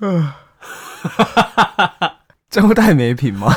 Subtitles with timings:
[0.00, 0.32] 嗯，
[2.48, 3.52] 这样会太没品吗？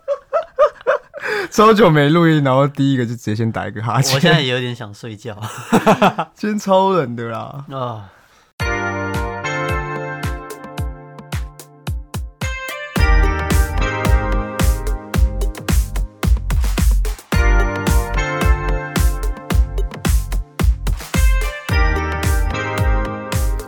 [1.50, 4.14] 超久没录音，然后第一个就直接先打一个哈欠。
[4.16, 5.34] 我现在也有点想睡觉。
[6.36, 7.64] 今天超冷的啦。
[7.70, 8.10] 啊。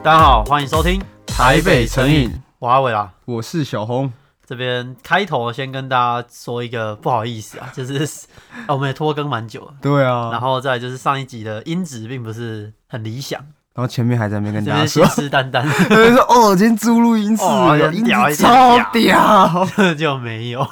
[0.03, 1.03] 大家好，欢迎收听
[1.39, 2.33] 台北诚饮。
[2.59, 4.13] 我阿伟啦，我是小红。
[4.45, 8.27] 这边开头先跟大家说一个不好意思啊， 就是、
[8.67, 9.75] 啊、我们也拖更蛮久了。
[9.81, 13.39] 对啊，然后再就是上一集的音质并不是很理想，
[13.73, 15.63] 然后前面还在那边跟大家说信誓旦旦，
[16.13, 19.65] 说哦，今天租录音室、哦、音质超屌，
[19.97, 20.67] 就没有，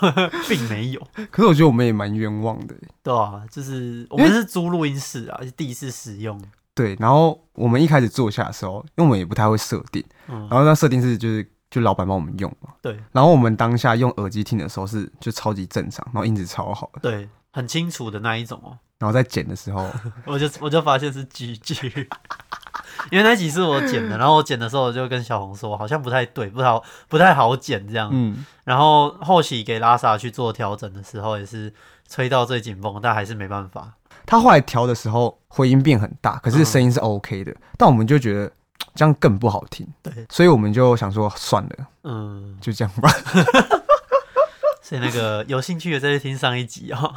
[0.49, 1.01] 并没有。
[1.31, 6.43] 可是我觉得我们也蛮冤枉的，对啊，就是我们是租录音室啊，是第一次使用。
[6.77, 12.69] 对，然后我们一开始坐下的时候，因为我们也不太会设定，嗯、然后那设定是就是就老板帮我们用嘛。
[12.83, 12.97] 对。
[13.13, 17.01] 然后我们当下用耳机听的时候是就超级正常，然后音质超好的。
[17.01, 18.79] 对，很清楚的那一种哦。
[18.99, 19.91] 然后在剪的时候，
[20.27, 22.07] 我就我就发现是 GG，
[23.11, 28.11] 因为那集是我剪的，然后我剪的时候我就跟小红说，好像不太对，不好不太好剪这样。
[28.13, 28.45] 嗯。
[28.65, 31.73] 然后后期给拉萨去做调整的时候，也是
[32.07, 33.95] 吹到最紧绷，但还是没办法。
[34.27, 38.51] 他后来调的时候，回音变很大，可是声音是 OK 的，嗯、但我们就觉得
[38.95, 43.09] 这样更不好听，对，所以我们就想说算了，嗯，就这样吧。
[44.83, 47.13] 所以那个有兴趣的再去听上一集哦。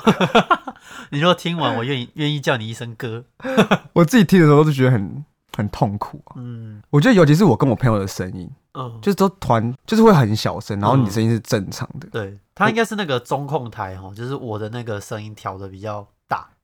[1.11, 3.23] 你若听完，我愿意愿意叫你一声哥。
[3.93, 5.23] 我自己听的时候都觉得很
[5.55, 6.33] 很痛苦啊。
[6.37, 12.07] 嗯，我觉得尤其是我跟我朋友的声音，嗯，就是都团就是会很小声，然后你声音是正常的。
[12.07, 16.07] 嗯、对，他应该是那个中控台哦，就是我的那个声音调的比较。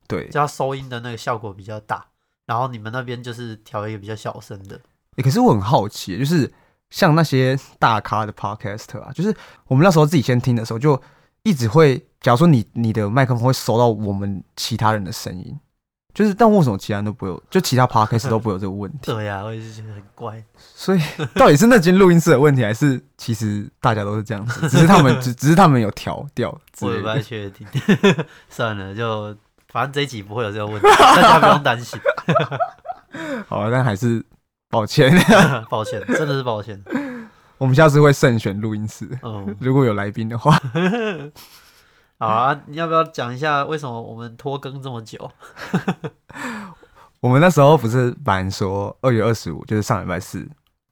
[0.08, 2.06] 对，加收音的那个效果比较大，
[2.46, 4.80] 然后你们那边就是调一个比较小声的。
[5.16, 6.52] 欸，可是我很好奇，就是
[6.90, 9.34] 像那些大咖的 Podcast 啊，就是
[9.66, 11.00] 我们那时候自己先听的时候，就
[11.42, 15.58] 一直会，假如说你你的麦克风会收到我们其他人的声音，
[16.12, 18.98] 就是但为什么其他人都不会有，就其他 Podcast 都不会有这个问题？
[19.12, 20.44] 对呀，啊，我也是觉得很怪。
[20.56, 21.00] 所以
[21.34, 24.68] 到底是那间录音室的问题，还是其实大家都是这样子？
[24.68, 26.50] 只是他们只只是他们有调调？
[26.82, 27.66] 我也不太确定。
[28.50, 29.34] 算了，就。
[29.68, 31.98] 反正这一集不会有这个问题， 大家不用担心。
[33.48, 34.24] 好，但还是
[34.70, 35.12] 抱歉，
[35.70, 36.82] 抱歉，真的是抱歉。
[37.58, 40.58] 我们下次会慎选录音室，嗯，如果有来宾的话。
[42.18, 45.30] 好啊，你要不要讲一下为什么我们拖更这么久？
[47.20, 50.48] 我们那时候不是本来说二月二十五就是上礼拜四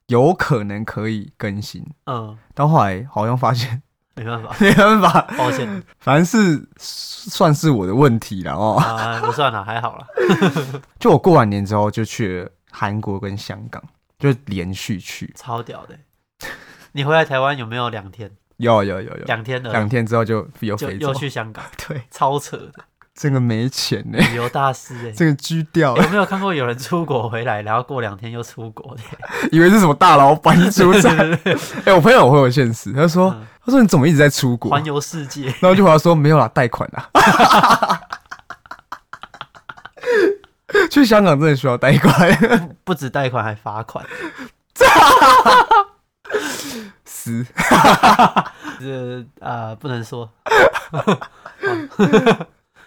[0.07, 3.81] 有可能可以更新，嗯，但后来好像发现。
[4.15, 5.83] 没办法， 没办法，抱歉。
[5.99, 8.77] 反正是算是我的问题了哦。
[8.79, 10.07] 啊，不算了，还好了。
[10.99, 13.83] 就我过完年之后就去了韩国跟香港，
[14.17, 15.97] 就连续去，超屌的。
[16.93, 18.31] 你回来台湾有没有两天？
[18.57, 22.71] 有有有有，两天的，两天之后就又飞又去香港， 对，超扯的。
[23.17, 25.95] 这个没钱呢，旅游大师哎， 这个居掉。
[25.95, 29.01] 有没有看过有人出国回来，然后过两天又出国的？
[29.53, 31.09] 以为是什么大老板出差？
[31.85, 33.33] 哎，我朋友会有现实，他说
[33.65, 37.09] ：“他说你怎么一直在出国，环游世界？”然后就回答说：“没有啦，贷款啦。”
[40.91, 44.05] 去香港真的需要贷款，不止贷款还罚款。
[47.05, 47.45] 死，
[48.79, 50.29] 这啊不能说。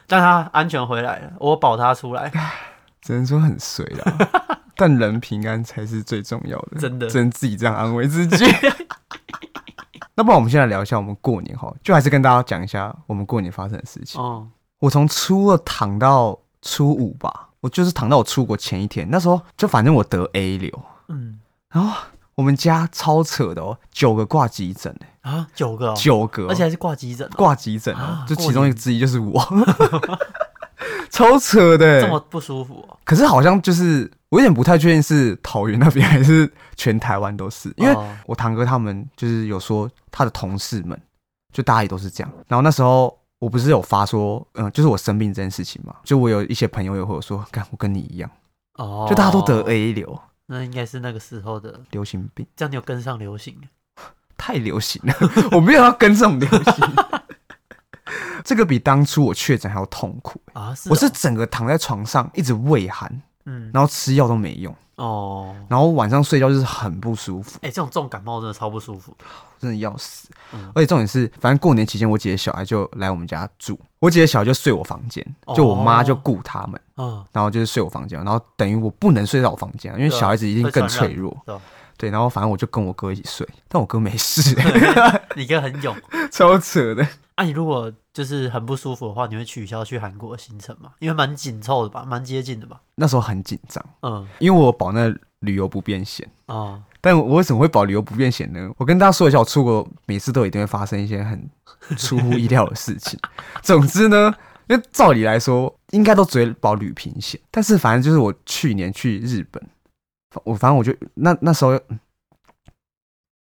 [0.08, 2.32] 但他安全回来了，我保他出来，
[3.00, 4.58] 只能说很衰啦。
[4.74, 8.44] 但人平安才是最重要的，真的，只能自己这样安慰自己。
[10.16, 14.20] 那不然我们现在聊一下我们过年哈，就还是跟大家讲一下我们过年发生的事情。
[14.20, 14.48] 哦，
[14.78, 21.38] 我从初二躺到初五吧，我就是躺到我出国前一天，那时候就反正我得 A 流，嗯，
[21.70, 21.94] 然后。
[22.38, 29.44] 我们家超扯的哦，九个挂急诊啊，九个，九个，而且还是挂急诊，挂急诊啊，就其中一个之一就是我，
[31.10, 32.88] 超扯的，这么不舒服。
[33.02, 40.96] 可是好像就是我有点不太确定是桃园那边还是全台湾都是，因为我堂哥他们就是有说他的同事们
[41.52, 42.32] 就大家也都是这样。
[42.46, 48.30] 然后那时候我不是有发说，嗯，就是我生病这件事情嘛，就我有一些朋友也会有说，看我跟你一样，
[48.74, 50.16] 哦，就大家都得 A 流。
[50.50, 53.56] 那应该是那个时候的流行病，这样你有跟上流行？
[54.36, 55.14] 太流行了，
[55.52, 56.94] 我没有要跟这种流行。
[58.44, 60.74] 这个比当初我确诊还要痛苦啊！
[60.74, 67.56] 是哦、我是整个躺在床上一直畏寒，嗯，然后吃药都没用哦，然后晚上睡觉就是很不舒服。
[67.62, 69.16] 哎、欸，这种重感冒真的超不舒服，
[69.58, 70.28] 真的要死。
[70.52, 75.24] 嗯、而且重点是，反正过年期间我姐姐小孩就来我们家住，我姐姐小孩就睡我房间，
[75.54, 76.80] 就我妈就顾他们。
[77.32, 81.36] 然后就是睡我房间，然后等于我不能睡在我房间，因为小孩子一定更脆弱。
[81.96, 84.56] 对，然后反正我就跟我哥一起睡，但我哥没事，
[85.36, 85.94] 你哥很勇，
[86.30, 87.06] 超扯的。
[87.36, 90.90] 啊，你如果就是很不舒服的话，你会取消去韩国的行程吗？
[90.98, 92.80] 因为蛮紧凑的吧，蛮接近的吧。
[92.96, 96.54] 那时候很紧张，嗯，因为我保那旅游不便险啊。
[96.56, 98.68] 哦、但我为什么会保旅游不便险呢？
[98.76, 101.48] 我跟大家说一下，我出国每次都一定会发生一些很
[101.96, 103.16] 出乎意料的事情。
[103.62, 104.34] 总之呢，
[104.66, 109.64] 因为照理来说应该都只会保旅平险，但是反正就是我去年去日本，
[110.42, 112.00] 我反正我就那那时候，嗯、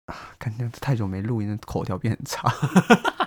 [0.08, 2.54] 啊，感觉太久没录音，口条变很差。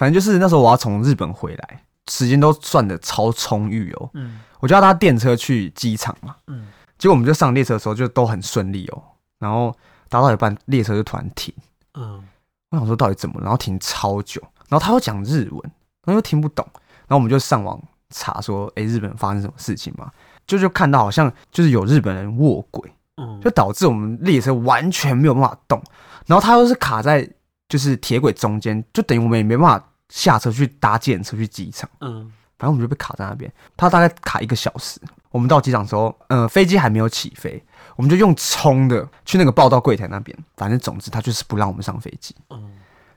[0.00, 4.08] 反正就是那时候我要从日本回来，时间都算的超充裕哦。
[4.14, 6.34] 嗯，我就要搭电车去机场嘛。
[6.46, 9.02] 嗯，结果我们就上列车的时候就都很顺利哦。
[9.38, 9.76] 然后
[10.08, 11.52] 搭到一半，列车就突然停。
[11.98, 12.24] 嗯，
[12.70, 13.42] 我想说到底怎么了？
[13.42, 15.60] 然后停超久，然后他又讲日文，
[16.06, 16.66] 然后又听不懂。
[16.74, 20.10] 然后我们就上网查说，哎，日本发生什么事情嘛？
[20.46, 25.78] 就就看到好像就是有日本人卧轨，嗯，就导致我们列车完全没有办法动。
[26.24, 27.30] 然后他又是卡在
[27.68, 29.86] 就是铁轨中间，就等于我们也没办法。
[30.10, 33.50] 下车去搭电车去机场，嗯，反正我们就被卡在那边。
[33.76, 35.00] 他大概卡一个小时。
[35.30, 37.62] 我们到机场的时候，呃，飞机还没有起飞，
[37.94, 40.36] 我们就用冲的去那个报到柜台那边。
[40.56, 42.34] 反正总之他就是不让我们上飞机。
[42.48, 42.72] 嗯，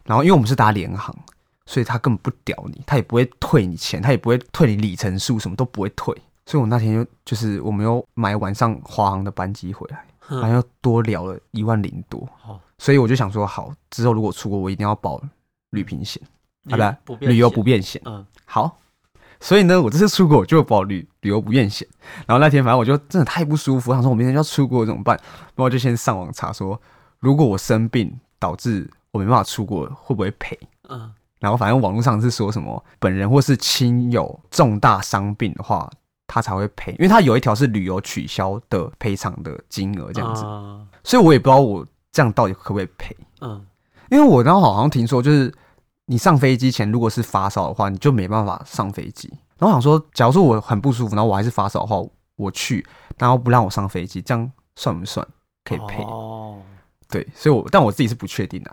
[0.05, 1.15] 然后因为我们是搭联航，
[1.65, 6.15] 所以他根本不屌你，他也不会退你钱，他也不会退你里程数，什么都不会退。
[6.45, 12.29] 所以我那天就就是我们又买晚上华航的班机回来，然后又多聊了一万零多。
[12.39, 15.19] 好，所以我就想说，好，之后如果出国，我一定要保
[15.71, 16.21] 旅平险。
[16.69, 18.01] 好的，旅游不便险。
[18.05, 18.77] 嗯，好，
[19.39, 21.85] 所以呢，我这次出国我就保旅旅游不便险。
[22.25, 25.17] 然后那天反正我就真的太不舒服，我想说我明天就要出国怎么办？
[25.17, 26.79] 然后我就先上网查说，
[27.19, 30.57] 如果我生病导致我没办法出国，会不会赔？
[30.87, 35.89] 嗯，然后反正网络上是说什么本人或是亲友重大伤病的话，
[36.27, 40.43] 他才会赔，因为他有一条是旅游取消的赔偿的金额这样子。
[40.45, 43.13] 嗯，所以我也不知道我这样到底可不可以赔。
[43.41, 43.65] 嗯，
[44.09, 45.53] 因为我刚好好像听说就是。
[46.05, 49.29] 你上飞机前如果是发烧的话，你就没办法上飞机。
[49.57, 51.95] 然后我想说，假如说我很不舒服，然后我还是发烧的话，
[52.35, 52.85] 我去，
[53.17, 55.25] 然后不让我上飞机，这样算不算
[55.63, 56.03] 可以赔？
[56.03, 56.61] 哦，
[57.07, 58.71] 对，所以我但我自己是不确定的。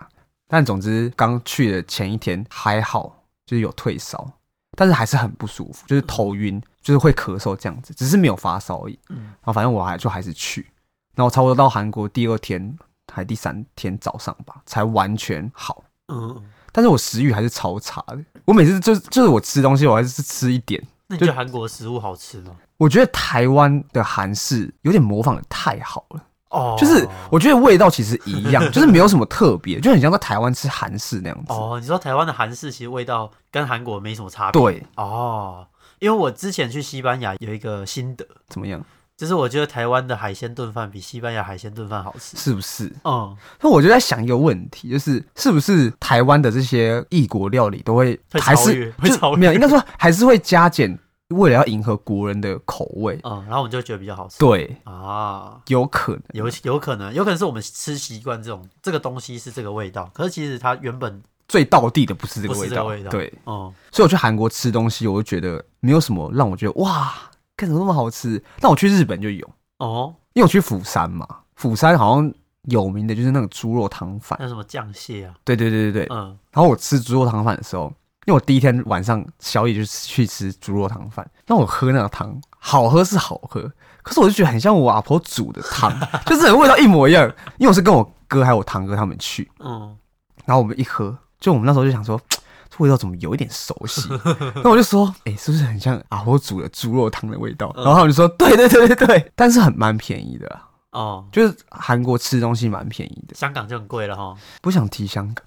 [0.49, 4.29] 但总之刚去的前一天还好，就是有退烧，
[4.75, 8.99] 但是还是很不舒服，就是头晕，就是会咳嗽这样子，只是没有发烧而已。
[9.09, 10.69] 嗯，然后反正我还就还是去，
[11.15, 12.77] 然后差不多到韩国第二天
[13.13, 15.81] 还第三天早上吧，才完全好。
[16.11, 16.43] 嗯。
[16.71, 18.19] 但是我食欲还是超差的。
[18.45, 20.81] 我每次就就是我吃东西，我还是吃一点。
[21.07, 22.55] 那你觉得韩国的食物好吃吗？
[22.77, 26.23] 我觉得台湾的韩式有点模仿的太好了。
[26.49, 31.53] 哦，就是我觉得味道其实一样， 就是没有什么特别，就很像在台湾吃韩式那样子。
[31.53, 34.61] 哦，你说台湾的韩式其实味道跟韩国没什么差别。
[34.61, 34.83] 对。
[34.95, 35.65] 哦，
[35.99, 38.83] 因为我之前去西班牙有一个心得，怎么样？
[39.21, 42.91] 就是我觉得台湾的海鲜炖饭比西班牙海鲜炖饭好吃，是不是？
[43.03, 49.37] 嗯，那我就在想一个问题，就是是不是台湾的这些异国料理都会还是会超越？
[49.37, 50.97] 没有，应该说还是会加减，
[51.27, 53.19] 为了要迎合国人的口味。
[53.21, 54.39] 嗯，然后我们就觉得比较好吃。
[54.39, 62.85] 对啊，有可能，有有可能，有可能是我们吃习惯这种这个东西是这个味道，可是其实它原本最道地的不是这个味道。
[62.85, 67.13] 味道对，嗯，所以我去韩国吃东西，我就觉得没有什么让我觉得哇。
[67.61, 68.43] 看怎么那么好吃？
[68.59, 69.47] 但我去日本就有
[69.77, 75.35] 哦，因为我去釜山嘛，釜山好像有名的就是那个猪肉汤饭，那什么酱蟹啊？
[75.43, 76.35] 对对对对对，嗯。
[76.51, 77.83] 然后我吃猪肉汤饭的时候，
[78.25, 85.93] 因为我第一天晚上宵夜就去吃猪肉汤饭，那我喝那个汤，好喝是好喝，可是我就觉得很像我阿婆煮的汤，
[86.25, 87.23] 就是味道一模一样。
[87.57, 89.95] 因为我是跟我哥还有我堂哥他们去，嗯，
[90.45, 92.19] 然后我们一喝，就我们那时候就想说。
[92.77, 94.07] 味道怎么有一点熟悉？
[94.63, 97.71] 那我就说，哎、欸，是不是很像阿婆煮的猪肉汤的味道？
[97.77, 100.59] 嗯、然后他们就说，对对对对对，但是很蛮便宜的
[100.91, 104.35] 哦，就是韩国吃东西蛮便宜的，香港就很贵了哈。
[104.61, 105.45] 不想提香港，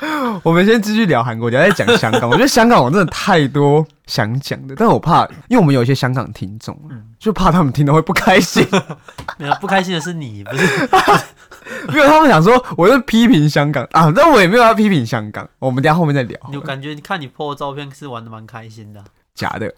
[0.44, 2.28] 我们先继续聊韩国，等下再讲香港。
[2.28, 8.66] 我觉得香港我真的太多想讲的，但是我怕，因为我们有一些香港听众，嗯、就怕他们听到会不开心。
[9.38, 10.88] 没有不开心的是你，不是。
[11.88, 15.48] 没有，他们想说我是批评香港啊，但我也没有要批评香港。
[15.58, 16.38] 我们等下后面再聊。
[16.52, 19.02] 有感觉，你看你 po 的照片是玩的蛮开心的，
[19.34, 19.72] 假的？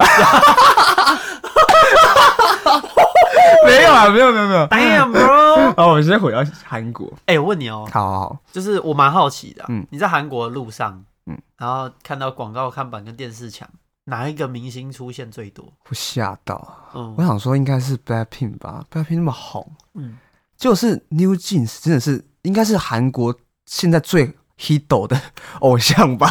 [3.64, 4.66] 没有啊，没有没有没有。
[4.68, 5.75] Damn bro！
[5.75, 7.11] 好，我们先回到韩国。
[7.20, 13.66] 哎、欸，我问你哦、喔，好好好，就是我蛮好奇的、啊，嗯，你在韩国的路上，嗯，然后看到广告看板跟电视墙，
[14.08, 15.64] 哪一个明星出现最多？
[15.88, 20.18] 我吓到，嗯，我想说应该是 Blackpink 吧，Blackpink 那么红，嗯。
[20.56, 23.32] 就是 New Jeans 真的是应该是韩国
[23.66, 25.20] 现在最 hit 的
[25.60, 26.28] 偶像吧？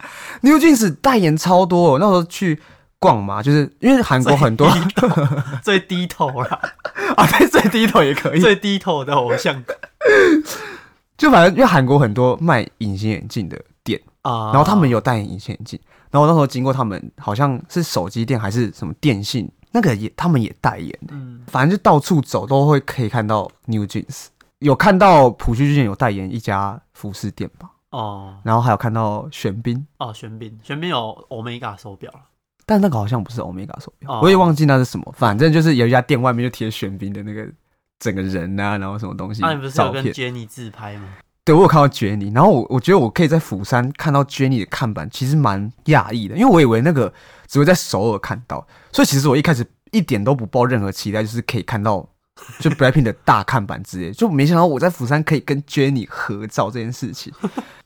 [0.40, 2.58] New Jeans 代言超多，那时候去
[2.98, 4.66] 逛嘛，就是因为韩国很多。
[5.62, 6.58] 最低头啦，
[7.18, 9.62] 啊，对，最低头也可以，最低头的偶像，
[11.18, 13.66] 就反正因为韩国很多卖隐形眼镜的店
[14.26, 15.78] 啊，然后他们有代言隐形眼镜，
[16.10, 24.26] 然后我那时候经过他们，好像是手机店还是什么电信，那个也他们也代言，嗯，反正就到处走都会可以看到 New Jeans，
[24.58, 27.70] 有看到朴叙俊有代言一家服饰店吧。
[27.90, 29.86] 哦，然后还有看到玄彬。
[29.98, 32.12] 哦，玄彬，玄彬有 Omega 手表，
[32.66, 37.46] 但那个好像不是 Omega 手表，哦、我也忘记那是什么，反正就是有一家店外面就贴玄彬的那个
[38.00, 41.08] 整个人啊，然后什么东西，那、啊、你不是有跟 Jennie 自拍吗？
[41.46, 47.10] 对，我有看到 Jennie，然后我我觉得我可以在釜山看到 Jennie 的看板，其实蛮讶异的，因为我以为那个
[47.46, 52.06] 只会在首尔看到，所以其实我一开始一点都不抱任何期待，就是可以看到。
[52.60, 57.32] 就 BLACKPINK 的大看板之类，就没想到我在釜山可以跟 Jennie 合照这件事情，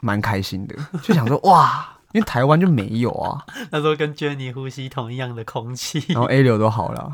[0.01, 0.75] 蛮开心的。
[1.05, 3.47] 就想说哇，因为台湾就没有啊。
[3.71, 7.13] 那时候跟 Jennie 呼吸同一样的空气，然后 A 流都好了。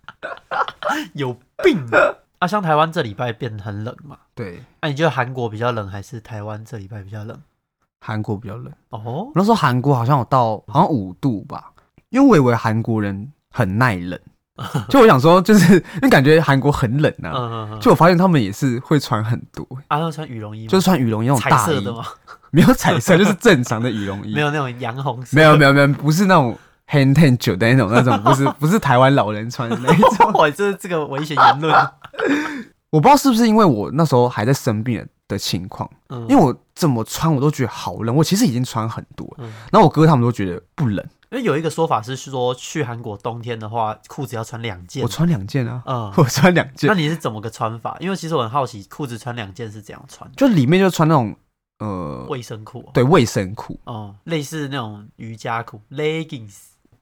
[1.14, 1.34] 有
[1.64, 2.25] 病啊！
[2.44, 4.16] 像台湾这礼拜变得很冷嘛？
[4.34, 4.64] 对。
[4.80, 7.40] 那、啊、你觉得韩国比较冷，还是台湾这礼拜比较冷？
[8.04, 9.30] 韩国比较冷哦。
[9.36, 11.70] 那时候韩国好像有到好像五度吧，
[12.08, 14.18] 因为我以为韩国人很耐冷。
[14.88, 22.02] 就我想说，就是 因为感觉韩国很冷啊，嗯嗯、就我发现他们也是会穿很多，啊，要穿羽绒衣，就是穿羽绒衣那种大衣的吗？
[22.50, 26.56] 没有彩色，就是正常的羽绒衣， 没有那种洋红色，没有没有没有，不是那种
[26.88, 30.32] hand ten 九的那种那种， 不是不是台湾老人穿的那种。
[30.34, 31.74] 哇，这这个危险言论，
[32.90, 41.04] 我不知道是不是因为我那时候还在生病的情况，嗯、因为我怎么穿我都觉得好冷，我其实已经穿很多，嗯、然后我哥他们都觉得不冷。
[41.32, 45.02] 因为有一个说法是说，去韩国冬天的话，裤子要穿两件。
[45.02, 46.88] 我穿两件啊，嗯，我穿两件。
[46.88, 47.96] 那你是怎么个穿法？
[47.98, 50.30] 因为其实我很好奇，裤子穿两件是怎样穿？
[50.36, 51.34] 就里面就穿那种
[51.80, 56.54] 呃卫生裤，对，卫生裤，哦，类似那种瑜伽裤 （leggings），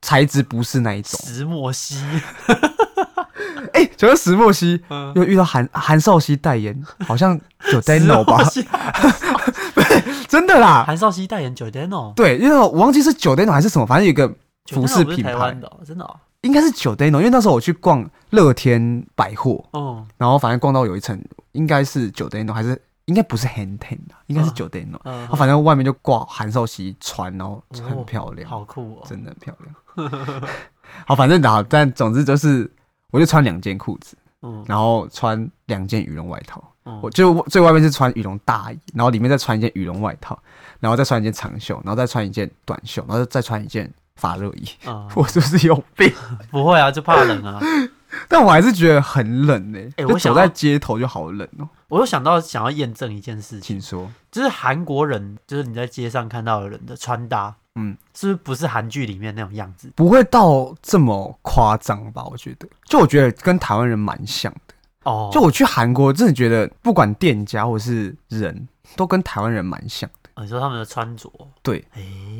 [0.04, 1.18] 材质不是那一种。
[1.24, 1.96] 石墨烯。
[3.72, 4.78] 哎，讲到石墨烯，
[5.14, 7.38] 又遇到韩韩少熙代言，好像
[7.72, 8.38] 有 Giordano 吧？
[10.28, 14.28] 真的啦，韩少熙代言 Giordano，对，因为我忘记是 Giordano 还是什么，反正有一个
[14.70, 15.32] 服饰品牌。
[15.32, 16.08] 的，真的，
[16.42, 21.18] 应该是 Giordano，因为那时候我去逛乐天百货，哦，然后反正逛到有一层，
[21.52, 30.10] 应该是 Giordano 还是应该不是 hand Ten 的，应该是 Giordano，嗯，反正外面就挂韩少熙穿，然后很漂亮，好酷哦，真的很漂亮。
[31.06, 32.70] 好，反正然后但总之就是。
[33.10, 40.36] 我就穿两件裤子，嗯，然后穿两件羽绒外套，嗯，我就最外面是穿羽绒大衣，然后里面再穿一件羽绒外套，
[40.80, 44.68] 然后再穿一件长袖，然后再穿一件短袖，然后再穿一件发热衣。
[44.88, 46.12] 嗯， 我是不是有病？
[46.50, 47.60] 不会啊，就怕冷啊。
[48.28, 49.78] 但我还是觉得很冷呢。
[49.96, 51.68] 哎，我走在街头就好冷哦。
[51.94, 57.54] 我又想到想要验证一件事情，请说，就是韩国人，就是你在街上看到的人的穿搭。
[57.76, 59.92] 嗯，是不是不是韩剧里面那种样子？
[59.94, 62.24] 不会到这么夸张吧？
[62.24, 64.74] 我觉得，就我觉得跟台湾人蛮像的
[65.04, 65.30] 哦。
[65.32, 70.42] 就我去韩国，真的觉得不管店家或是人都跟台湾人蛮像的。
[70.42, 71.30] 你说他们的穿着？
[71.62, 71.84] 对，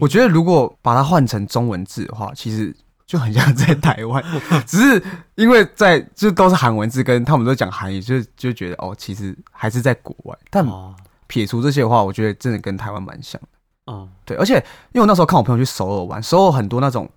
[0.00, 2.74] 我觉得如果把它换成中文字的话，其实
[3.06, 4.22] 就很像在台湾，
[4.66, 5.02] 只是
[5.34, 10.36] 因为在就都是韩文字，跟他们都讲韩语，就就觉得哦，其实还是在国外。
[10.50, 10.66] 但
[11.26, 13.48] 撇除这些的话，我觉得真的跟台湾蛮像的。
[13.92, 14.54] 嗯，对，而且
[14.92, 17.08] 因为我那时候看我朋友去首尔玩，首尔很多那种，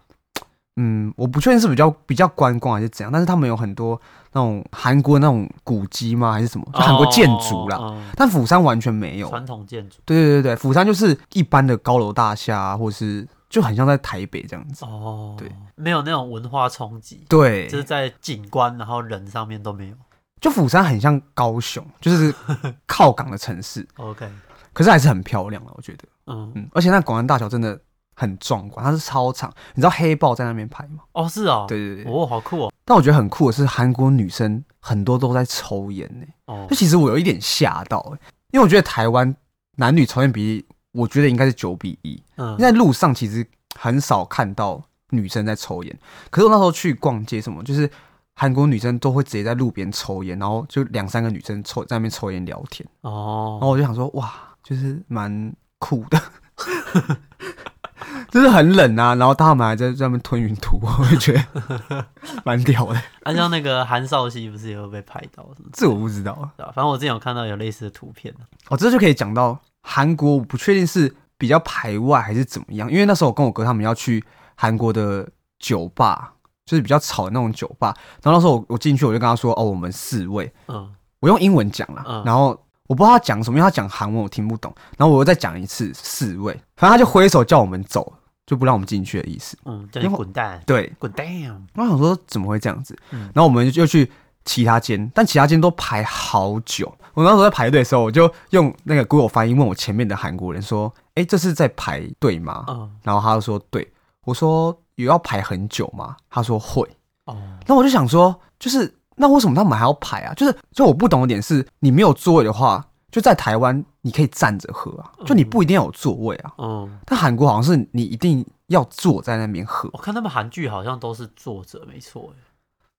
[0.75, 3.99] 嗯，我不确定是比较比较观光还是怎样，但是他们有很多
[4.33, 6.33] 那种韩国那种古迹吗？
[6.33, 6.67] 还是什么？
[6.73, 7.77] 就韩国建筑啦。
[7.77, 9.97] 哦嗯、但釜山完全没有传统建筑。
[10.03, 14.85] 对对对对，釜山就是一般的高楼大厦、啊，或是就很像在台北这样子。
[14.85, 17.25] 哦，对，没有那种文化冲击。
[17.29, 19.95] 对，就是在景观然后人上面都没有。
[20.39, 22.33] 就釜山很像高雄，就是
[22.85, 23.87] 靠港的城市。
[23.95, 24.29] OK。
[24.73, 27.79] 可是还是很漂亮的，我觉得，嗯嗯，而且那广安大桥真的
[28.15, 30.99] 很壮观，它是超长，你知道黑豹在那边拍吗？
[31.13, 32.71] 哦，是哦，对对对，哦，好酷哦！
[32.85, 38.05] 但我觉得很酷的是，韩国女生很多都在抽烟呢，哦，就其实我有一点吓到，
[38.51, 39.35] 因为我觉得台湾
[39.77, 43.45] 男女抽烟比例，我觉得应该是九比一，嗯，因路上其实
[43.79, 47.89] 很少看到女生在抽烟，可是我那时候去逛街什么，就是
[48.35, 54.33] 韩国女生都会直接在路边抽烟，然后就两三个女生抽在那边抽烟聊天，哦，然后我就想说，哇。
[54.63, 56.21] 就是蛮酷的，
[58.29, 62.05] 就是很冷啊，然后他们还在在那边吞云吐雾，我就觉得
[62.43, 63.01] 蛮屌的。
[63.23, 65.69] 啊，像那个韩少熙不是也有被拍到什么？
[65.71, 66.51] 这我不知道啊。
[66.75, 68.33] 反正我之前有看到有类似的图片。
[68.67, 74.23] 哦，这就可以讲到韩国，我不确定是比较排外还是怎么样，因为那时候我跟我哥他们要去
[74.55, 75.27] 韩国的
[75.59, 76.33] 酒吧，
[76.65, 77.95] 就是比较吵的那种酒吧。
[78.21, 80.89] 然后那时候我我进去，我就跟他说：“哦，我们四位。”嗯，
[81.21, 82.59] 我用英文讲了，嗯、然后。
[82.87, 84.73] 我不知道他讲什么，因为他讲韩文我听不懂。
[84.97, 88.13] 然后我又再讲一次四位，反正他就挥手叫我们走。
[88.45, 89.57] 就不让我们进去的意思。
[89.65, 90.63] 嗯，叫你滚蛋。
[90.65, 91.27] 对，滚蛋。
[91.75, 92.97] 我想说怎么会这样子？
[93.11, 94.09] 嗯，然后我们就去
[94.45, 96.89] 其他间，但其他间都排好久。
[97.17, 103.91] 我那时候在排队的时候，我就用那个 Google 翻译问我前面的韩国人说：“哎，这是在排队吗？”嗯，然后他就说：“对。”
[104.23, 106.87] 我说：“有要排很久吗？”他说：“会。”
[107.25, 110.33] 哦，那我就想说，就是那为什么他们还要排啊？
[110.35, 116.53] 就是就我不懂的点是，你没有座位的话，就在台湾你可以站着喝啊，就你不一定要有座位啊。
[116.59, 119.89] 嗯，但韩国好像是你一定要坐在那边喝。
[119.93, 122.31] 我看他们韩剧好像都是坐着，没错，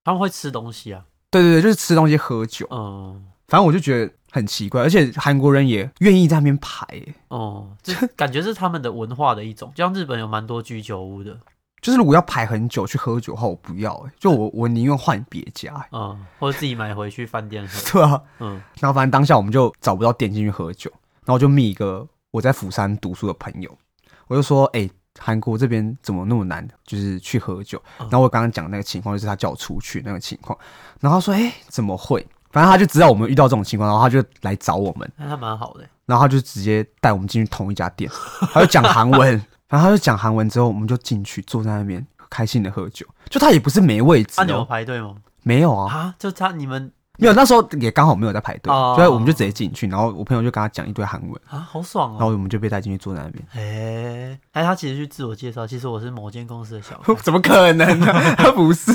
[0.03, 1.05] 他们会吃东西啊。
[1.31, 2.67] 对对对，就是吃东西喝酒。
[2.71, 6.87] 嗯，反正我就觉得很奇怪，而且韩国人也愿意在那边排。
[7.29, 11.37] 哦，这感觉是他们的文化的一种，就像日本有蛮多居酒屋的。
[11.81, 17.81] 就是如果要排很久去喝酒的话，我不要哎、欸，就我我宁愿换别家嗯，或者自己买回去饭店喝。
[17.93, 20.91] 对啊，嗯，然后反正当下我们就找不到店进去喝酒，
[21.25, 23.79] 然后我就密一个我在釜山读书的朋友，
[24.27, 24.91] 我就说，哎、欸，
[25.21, 27.81] 韩国这边怎么那么难，就是去喝酒。
[27.97, 30.59] 然后我刚刚讲那个情况，就是他叫我出去那个情况，
[31.01, 32.27] 然后他说，哎、欸，怎么会？
[32.51, 38.11] 反正他就知道我们遇到这种情况，然后他就来找我们，那他蛮好的、欸，然后他就直接带我们进去同一家店，
[38.53, 39.43] 他就讲韩文。
[39.69, 43.07] 然后他就讲韩文之后，我们就进去坐在那边开心的喝酒。
[43.29, 45.15] 就他也不是没位置、喔，那、啊、你有排队吗？
[45.43, 49.87] 没有啊，啊，就他你们没有，那时候也刚好没有在排队，哦、所以我们就直接进去。
[49.87, 52.17] 然后我朋友就跟他讲一堆韩文啊，好爽哦。
[52.19, 53.45] 然后我们就被带进去坐在那边。
[53.53, 56.99] 哎，哎，他其实去自我介绍，其实我是某间公司的小。
[57.21, 58.13] 怎么可能呢？
[58.39, 58.91] 他不是。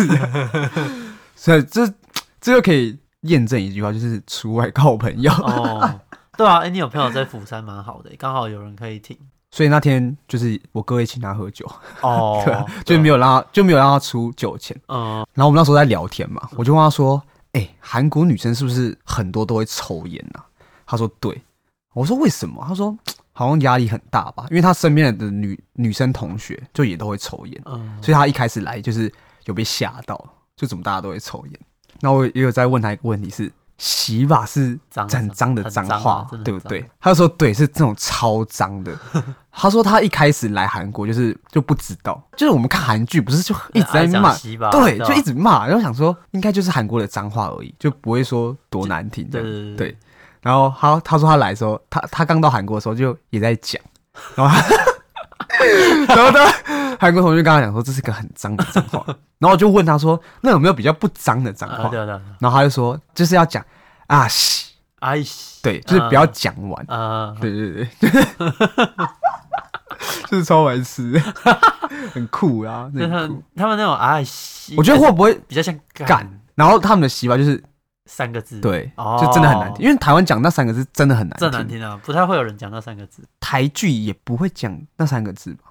[1.35, 1.85] 所以这
[2.41, 5.31] 这就可以验证一句话，就是出外靠朋友。
[5.31, 5.99] 哦，
[6.37, 9.17] 对啊，哎，你有朋友在釜山蛮好的，刚好有人可以听。
[9.51, 11.69] 所以那天就是我哥也请他喝酒
[12.01, 14.75] 哦， 对，就没有让他就没有让他出酒钱。
[14.87, 17.21] 嗯，然后我们那时候在聊天嘛，我就问他说
[17.53, 20.43] ：“哎，韩国女生是不是很多都会抽烟呢？”
[20.87, 21.39] 他说：“对。”
[21.93, 22.97] 我说：“为什么？”他说
[23.31, 29.11] ：“好像压力很大吧，因为他身边的女女生同学就也都会抽烟，嗯，所以他一开始来就是
[29.45, 30.19] 有被吓到，
[30.55, 31.59] 就怎么大家都会抽烟。
[32.03, 33.51] 那我也有在问他一个问题是。
[33.79, 36.87] 洗吧是很脏的脏话，对不对？
[37.01, 38.93] 他就说对，是这种超脏的。
[39.51, 44.33] 他说他一开始来韩国就是就不知道，就是我们看韩剧不是就一直在骂，
[44.71, 49.41] 对，就一直骂，然后想说应该就是韩国的脏话而已，就不会说多难听的。
[49.75, 49.97] 对，
[50.39, 53.81] 然后他他说他来的时候，他他刚到韩国的时候就也在讲，
[54.35, 54.63] 然后他
[56.07, 56.51] 然后他
[56.99, 59.03] 韩国同学跟他讲说这是个很脏的脏话，
[59.39, 61.89] 然后我就问他说那有没有比较不脏的脏话？
[62.39, 63.63] 然后他就说就是要讲。
[64.07, 66.85] 啊西，啊西，对，就是不要讲完。
[66.87, 68.11] 啊，对对对，
[70.29, 71.17] 就是超白痴，
[72.13, 76.29] 很酷啊，那他们那种啊西，我觉得会不会比较像干？
[76.55, 77.63] 然后他们的习惯就是
[78.13, 85.63] 三个字，对，就真的很难听，因为台湾讲那三个字真的很难听，真难听啊，不太会有人讲那三个字，台剧也不会讲那三个字吧？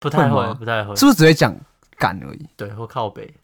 [0.00, 1.54] 不太会，不太会，是不是只会讲
[1.98, 2.48] 干而已？
[2.56, 3.34] 对，或靠北，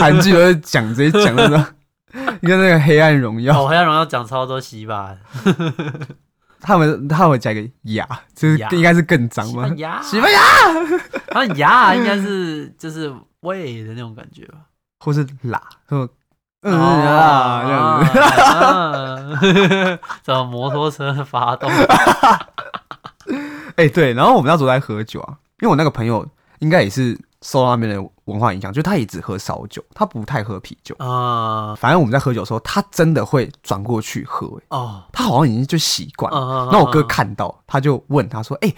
[0.00, 1.74] 韩剧都是讲直接讲那个。
[2.40, 5.14] 你看那个黑暗荣耀，哦，黑暗荣耀讲超多西吧，
[6.60, 9.68] 他们他们讲个牙，就是应该是更脏吗？
[9.76, 10.40] 牙，西班牙，
[11.28, 14.60] 他们牙应该是就是喂的那种感觉吧，
[15.00, 16.08] 或是辣，说
[16.66, 21.70] 嗯啊这样子， 找摩托车发动，
[23.76, 26.26] 哎对，然后我们那时候在喝酒啊，因为我那个朋友
[26.58, 27.18] 应该也是。
[27.42, 31.74] 受到那边的文化影响，就他也只喝烧酒，他不太喝啤酒啊。
[31.74, 34.62] Uh, 反正我们在喝酒的时候，他真的会转过去喝，欸。
[34.70, 36.68] 哦，uh, 他好像已经就习惯了。
[36.72, 38.76] 那，uh, 我哥看到，他就问他说：“哎，欸，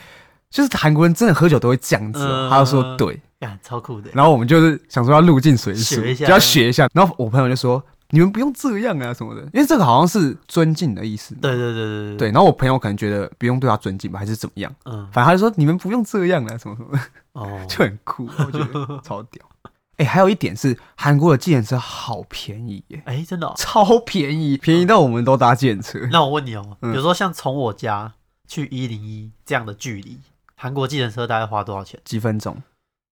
[0.50, 3.18] 就是韩国人真的喝酒都会这样子？” uh, 他就说：“对，
[3.62, 6.88] 超酷的。”然后我们就是想说要入境随俗，就要学一下。
[6.92, 7.82] 然后我朋友就说。
[8.10, 11.34] 你们不用这样啊，什么的，因为这个好像是尊敬的意思。
[11.34, 12.16] 对对对对对。
[12.16, 14.74] 对，然后我朋友可能觉得不用对他尊敬吧，还是怎么样？
[14.86, 16.98] 嗯，反正他就说你们不用这样啊，什么什么的。
[17.34, 19.44] 哦， 就很酷，我觉得 超屌。
[19.64, 23.02] 哎、欸，还有一点是韩国的计程车好便宜耶！
[23.04, 25.98] 哎、欸，真的、哦、超便宜，便宜到我们都搭计程车。
[26.10, 28.14] 那我问你哦，比如说像从我家
[28.46, 30.18] 去一零一这样的距离，
[30.56, 32.00] 韩国计程车大概花多少钱？
[32.06, 32.56] 几分钟？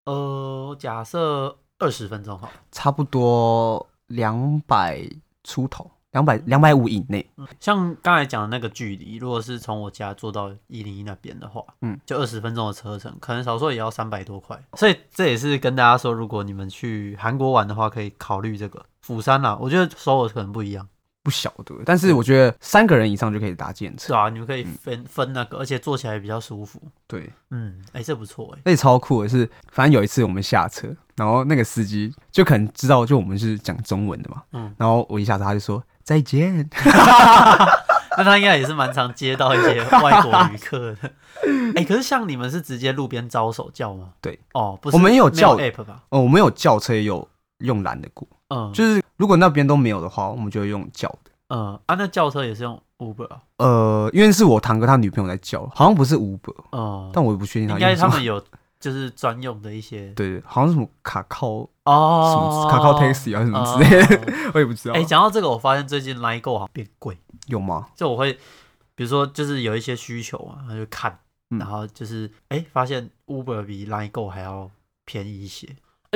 [0.06, 3.86] 呃，假设二十分钟好，差不多。
[4.08, 5.02] 两百
[5.44, 7.28] 出头，两百两百五以内。
[7.38, 14.64] 嗯，像刚才讲的那个距离，如果是从我家坐到一零一那边的话，嗯，就二十分钟的车程，可能少说也要三百多块。
[14.76, 19.58] 所以这也是跟大家说，如果你们去韩国玩的话，可以考虑这个釜山啦。
[19.60, 20.88] 我觉得首尔可能不一样。
[21.26, 24.08] 不晓得，但是我觉得三个人以上就可以搭计程车。
[24.10, 26.80] 是啊，你们可以分、嗯、分那个，而且坐起来比较舒服。
[27.08, 36.70] 对，嗯，哎、欸，这不错哎、欸，而且超酷的是，反正有一次我们下车，然后那个司机就可能知道，就我们是讲中文的嘛，嗯，然后我一下车他就说再见，
[38.18, 41.12] 那他应该也是蛮常接到一些外国旅客的。
[41.76, 44.10] 哎、欸，可是像你们是直接路边招手叫吗？
[44.22, 46.04] 对，哦，不是，我们有叫有 app 吧？
[46.10, 47.28] 哦，我们有叫车，也有
[47.60, 48.28] 用拦的过。
[48.50, 51.32] 嗯，就是如果那边都没有的话，我们就会用叫的。
[51.50, 53.42] 嗯啊，那叫车也是用 Uber 啊？
[53.58, 56.56] 呃，因为是我堂哥他女朋友在叫，好像不是 Uber。
[56.72, 57.76] 嗯，但我也不确定他。
[57.76, 58.44] 应该他们有
[58.80, 64.16] 就是专用的一些， 对，好像是什么卡靠哦，什么卡靠 Taxi 啊什么之类的，
[64.48, 64.96] 哦、我也不知道。
[64.96, 67.88] 哎、欸，讲到这个，我发现最近 Line Go 好像变贵，有吗？
[67.96, 68.34] 就我会
[68.96, 74.70] 比如说就是有一些需求啊，他就看，然后就是哎、欸，发现 Uber 比 Line Go 还要
[75.06, 75.70] 便宜一些。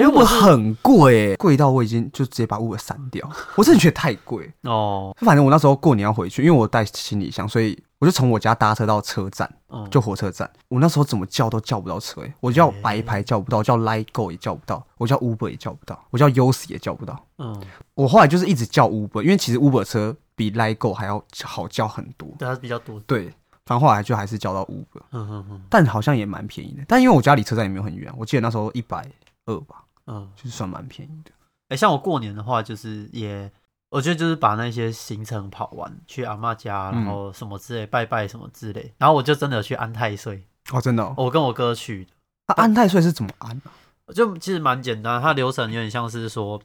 [0.05, 3.29] Uber 很贵，贵到我已经就直接把 Uber 删掉。
[3.55, 5.15] 我真的觉得太贵哦。
[5.21, 9.51] 反正我那时候过年要回去，因为我带行李箱，所以我就从我家搭车到车站，
[9.89, 10.49] 就火车站。
[10.67, 17.25] 我那时候怎么叫都叫不到车，我叫白牌叫不到，叫 Line Go 也叫不到，我叫 Uber 也叫不到，我叫 Yosi 也叫不到。
[17.37, 17.61] 嗯，
[17.95, 22.29] 我后来就是一直叫 Uber，因为其实 Uber 车比 Line Go 还要好叫很多。
[22.37, 22.99] 对，比较多。
[23.01, 23.25] 对，
[23.65, 25.01] 反正后来就还是叫到 Uber。
[25.11, 26.83] 嗯哼哼，但好像也蛮便宜的。
[26.87, 29.05] 但因为我家离车站也没有很远，我记得那时候一百
[29.45, 29.83] 二吧。
[30.11, 31.29] 嗯，就是算蛮便宜的。
[31.67, 33.51] 哎、欸，像我过年的话，就是也，
[33.89, 40.43] 我觉得就是把那些行程跑完，去阿妈家，然后什么之类、嗯、拜拜什么之类，然后我就真的去安太岁。
[40.71, 42.11] 哦，真的、哦，我跟我哥去的。
[42.47, 43.61] 那、啊、安太岁是怎么安呢、
[44.07, 44.09] 啊？
[44.15, 46.59] 就其实蛮简单，它流程有点像是说，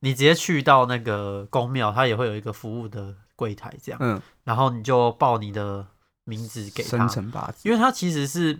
[0.00, 3.98] 你直接去到那个宫庙，它也会有一个服务的柜台这样。
[4.02, 5.86] 嗯，然后你就报你的
[6.24, 8.58] 名字给他，生辰八字，因为它其实是。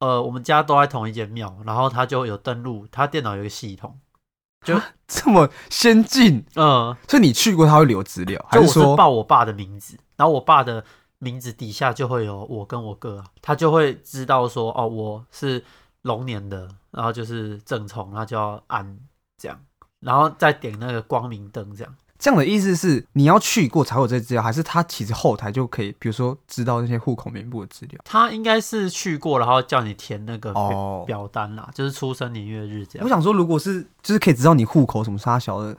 [0.00, 4.00] 呃，我们家都在同一间庙，然后他就有登录，他电脑有一个系统，
[4.64, 10.82] 就这么先进，嗯，所以你去过，他会留资料，就我是报我爸的名字，然后我爸的
[11.18, 15.62] 名字底下就会有我跟我哥啊，他就会知道说，哦，我是
[16.02, 18.98] 龙年的，然后就是正冲，他就要按
[19.36, 19.60] 这样，
[20.00, 21.94] 然后再点那个光明灯这样。
[22.20, 27.98] 这样的意思是你要去过才有这资料，还是他其实后台就可以，比如说知道那些户口名簿的资料？
[28.04, 33.04] 他应该是去过，然后叫你填那个表表单啦，就是出生年月日这样。
[33.04, 35.74] 我想说，如果是就是可以知道你户口什么杀小的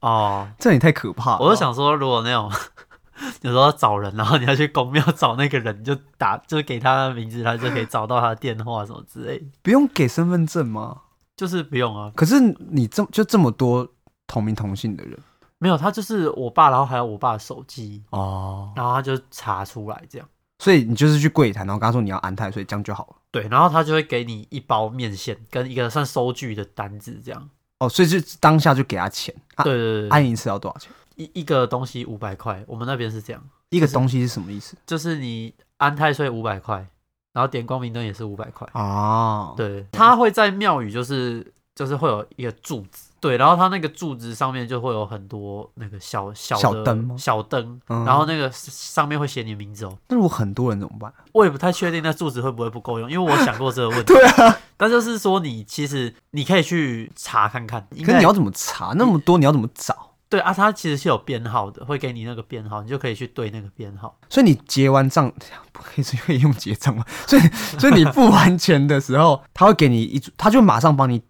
[0.00, 1.38] 哦， 这也太可怕了。
[1.40, 2.52] 我就想说，如果那种
[3.40, 9.46] 有时候找人，然后你要去公庙找那个人，你就打就给他的名字，他就可以找到他的电话什么之类的。
[9.62, 10.98] 不用给身份证吗？
[11.34, 12.12] 就是不用啊。
[12.14, 12.38] 可是
[12.70, 13.88] 你这就这么多
[14.26, 15.18] 同名同姓的人。
[15.62, 23.16] 没有，他就是我爸，然后还有我爸的手机哦，然后他就查出来这样，所以你就是去柜台，然后跟他说你要安太岁，所以这样就好了。
[23.30, 27.48] 对，然后他就会给你一包面线跟一个算收据的单子这样。
[27.78, 29.32] 哦，所以就当下就给他钱。
[29.54, 30.90] 啊、对对对，安一次要多少钱？
[31.14, 33.40] 一一个东西五百块，我们那边是这样。
[33.70, 34.76] 一个东西是什么意思？
[34.84, 36.84] 就是、就是你安泰税五百块，
[37.32, 39.54] 然后点光明灯也是五百块哦。
[39.56, 43.11] 对，他会在庙宇就是就是会有一个柱子。
[43.22, 49.96] 对，然后它那个柱子上面就会有很多那个小小的灯，小灯，然后那个上面会写你名字哦。
[50.08, 51.14] 那如果很多人怎么办？
[51.30, 54.06] 我也不太确定那柱子会不会不够用，因为我想过这个问题。
[54.12, 57.86] 对啊，但就是说你其实你可以去查看看。
[58.04, 58.92] 可是你要怎么查？
[58.96, 60.14] 那么多你要怎么找？
[60.28, 64.18] 对啊，它其实是有编号的，会给你那个编号，你就可以去对那个编号。
[64.28, 65.32] 所以你结完账
[65.70, 67.04] 不可以可以用结账吗？
[67.28, 67.42] 所以
[67.78, 71.22] 所以你付完钱的时候，他会给你一组，他就马上帮你。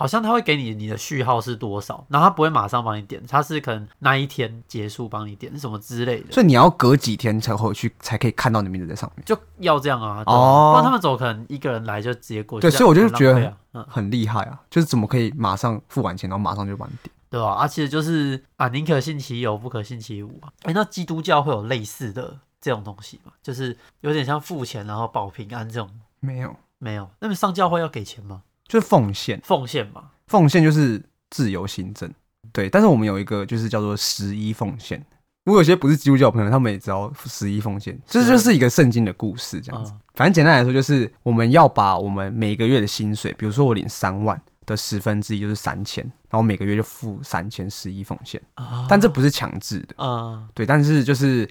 [0.00, 10.24] 好像他会给你你的序号是多少，然后他不会马上帮你点，他是可能那一天结束帮你点什么之类的，所以你要隔几天才回去才可以看到你的名字在上面，就要这样啊。
[10.24, 12.62] 哦，不然他们走可能一个人来就直接过去。
[12.62, 17.52] 对，所以我就觉得很很厉害啊，就是怎么可以马上付完钱然后马上就帮你点，对吧？
[17.52, 20.48] 啊，其实就是啊，宁可信其有，不可信其无啊。
[20.62, 23.32] 哎，那基督教会有类似的这种东西吗？
[23.42, 25.90] 就是有点像付钱然后保平安这种？
[26.20, 27.10] 没有，没有。
[27.18, 28.40] 那么上教会要给钱吗？
[28.70, 30.04] 就是奉献，奉献嘛。
[30.28, 32.08] 奉献就是自由行政，
[32.52, 32.68] 对。
[32.68, 35.04] 但是我们有一个就是叫做十一奉献。
[35.44, 39.92] 如果有些不是基督教朋友，他们也知道十一奉献，这就是一个圣经的故事，这样子。
[40.14, 48.40] 反正简单来说，就是我们要把我们每个月的薪水，比如说我领三万的十分之一就是三千，然后每个月就付三千十一奉献。
[48.88, 50.64] 但这不是强制的啊，对。
[50.64, 51.48] 但是就是，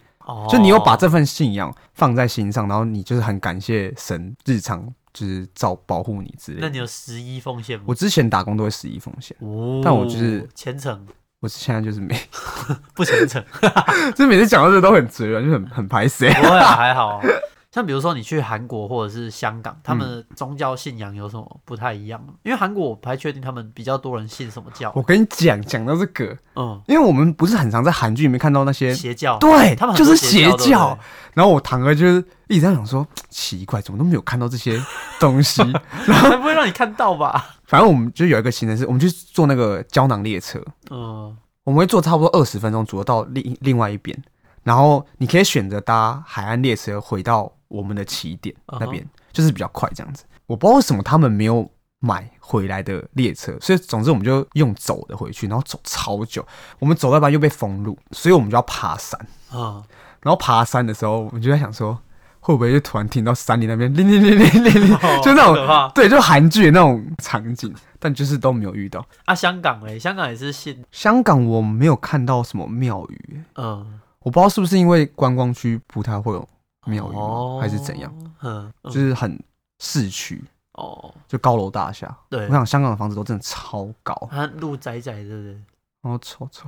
[0.49, 4.87] 就你有把这份信仰放在心上，然后你就是很感谢神日常。
[5.19, 6.67] 就是照保护你之类的。
[6.67, 7.83] 那你有十一奉献吗？
[7.87, 11.05] 我之前打工都会十一奉献，哦，但我就是虔诚。
[11.41, 12.13] 我现在就是没
[12.93, 13.43] 不虔诚，
[14.15, 16.27] 就每次讲到这都很直啊，就很很排斥。
[16.27, 17.21] 不会啊，还好啊。
[17.71, 22.19] 像比如说你去韩国或者是香港，他们宗教信仰有什么不太一样？
[22.41, 24.91] 因为韩国我不太确定他们比较多人信什么教。
[24.95, 30.97] 我跟你讲，讲到这个，嗯，因为我们不是很常在韩剧里面看到那些邪教，对，他们就是邪教。
[31.35, 34.81] 然后我堂哥就是一直在想说，奇怪，怎么都没有看到这些
[35.19, 35.61] 东西，
[36.07, 37.57] 然后才不会让你看到吧？
[37.65, 44.19] 反正我们就有一个行程是，我们去坐那个胶囊列车，嗯，我们会坐差不多二十分钟左右到另另外一边。
[44.63, 49.31] 然后你可以选择搭海岸列车回到我们的起点那边，uh huh.
[49.31, 50.25] 就是比较快这样子。
[50.45, 56.45] 我不知道为什么他们没有买回来的列车，所以总之我们就用走的回去，然后走超久。
[56.79, 59.19] 我们走到一半又被封路，所以我们就要爬山
[59.51, 59.55] 啊。
[59.55, 59.83] Uh huh.
[60.21, 61.97] 然后爬山的时候，我们就在想说，
[62.41, 69.05] 会不会就突然听到山里那边 铃铃铃铃铃铃，就那种对，就韩剧的那种场景，但就是都没有遇到。
[69.25, 73.43] 啊，香港哎，香港也是信香港，我没有看到什么庙宇。
[73.55, 76.47] 嗯，我不知道是不是因为观光区不太会有
[76.85, 78.13] 庙宇，哦、还是怎样。
[78.41, 79.41] 嗯，就是很
[79.79, 82.15] 市区哦，就高楼大厦。
[82.29, 85.61] 对，我想香港的房子都真的超高，它路窄窄，对不对？
[86.01, 86.67] 哦，丑丑。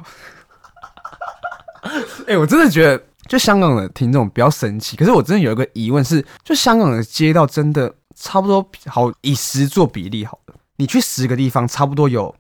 [2.28, 3.04] 哎、欸，我真的觉得。
[3.28, 12.36] 就香港的听众比较神奇，可是我真的有一个疑问是，就香港的街道真的差不多好以十做比例好了，你去十个地方，差不多有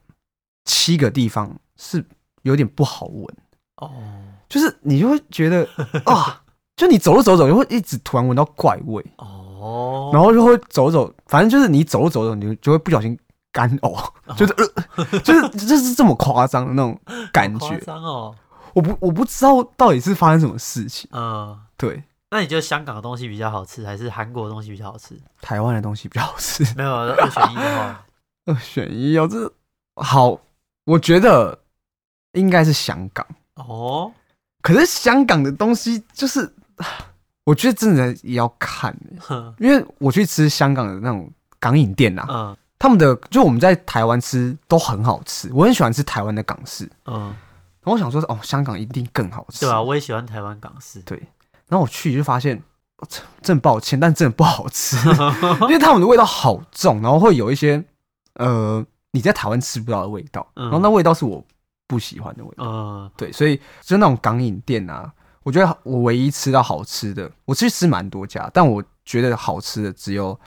[0.65, 2.03] 七个地方是
[2.41, 3.25] 有点不好闻
[3.77, 3.93] 哦，
[4.49, 5.65] 就是你就会觉得
[6.03, 6.40] 啊，
[6.81, 13.15] 就你走着走走，你会一直突然闻到怪味哦，然后就会走走，反正就是你走着走走，你就会不小心
[13.51, 14.03] 干呕，
[14.35, 16.99] 就是呃，就是就是这么夸张的那种
[17.31, 18.35] 感觉，夸张哦。
[18.73, 21.07] 我不我不知道到底是发生什么事情。
[21.13, 22.03] 嗯，对。
[22.31, 25.15] 那你觉得香港的东西比较好吃，还是韩国的东西比较好吃？
[25.39, 26.63] 台湾的东西比较好吃。
[26.75, 28.05] 没有二选一的话，
[28.47, 29.53] 二选一哦，这
[30.01, 30.39] 好，
[30.85, 31.59] 我觉得
[32.31, 33.23] 应该是香港
[33.55, 34.11] 哦。
[34.61, 36.51] 可是香港的东西就是，
[37.45, 47.33] 我觉得真的也要看， 呵因为我去吃香港的那种港饮店啊，嗯，他们的就我们在台湾吃都很好吃，我很喜欢吃台湾的港式，嗯。
[47.83, 49.61] 然后我想说，哦，香港一定更好吃。
[49.65, 50.99] 对啊，我也喜欢台湾港式。
[50.99, 51.17] 对，
[51.67, 52.61] 然后我去就发现，
[53.41, 54.95] 真抱歉，但真的不好吃，
[55.65, 57.83] 因为他们的味道好重，然后会有一些
[58.35, 61.43] 呃你在台湾吃不到的味道，嗯、然后那味道是我
[61.87, 62.63] 不喜欢的味道。
[62.67, 65.11] 嗯，对，所以就那种港饮店啊，
[65.43, 70.39] 我觉得我唯一吃到好吃的，我其实吃蛮多家，但我觉得好吃的只有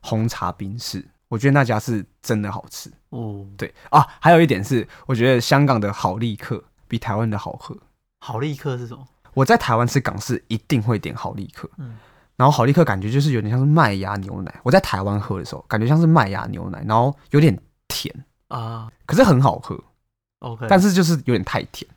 [0.00, 2.90] 红茶冰室，我觉得那家是真的好吃。
[3.10, 6.62] 哦，对啊，还有一点是，我觉得香港的好立克。
[6.88, 7.74] 比台湾的好喝，
[8.20, 9.02] 好立克是什么？
[9.32, 11.96] 我在台湾吃港式一定会点好立克，嗯，
[12.36, 14.60] 然后好立克感觉就是有点像是麦芽牛奶。
[14.62, 18.14] 我在台湾喝的时候，感觉像是麦芽牛奶，然后有点甜
[18.48, 19.82] 啊，可是很好喝
[20.40, 21.90] ，OK，但是就是有点太甜。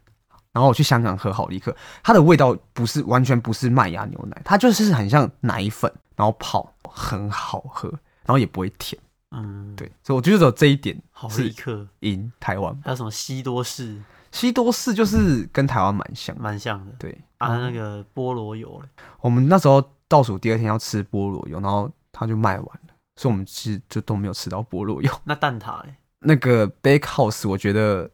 [0.55, 8.97] 然后我去香港喝好利克，它的味道不是完全不是麦芽牛奶，它就是很像奶粉，然后泡很好喝，然后也不会甜，
[9.31, 12.73] 嗯，对，所以我觉得只有这一点好立克赢台湾。
[12.81, 14.01] 还有什么西多士？
[14.31, 16.93] 西多士就是跟台湾蛮像，蛮像的。
[16.97, 18.81] 对啊，那个菠萝油，
[19.19, 25.11] 我们那时候倒数第二天要吃菠萝油，然后它就卖完了，所以我们其实就都没有吃到菠萝油。
[25.25, 25.95] 那蛋挞嘞？
[26.19, 28.09] 那个 Bakehouse 我觉得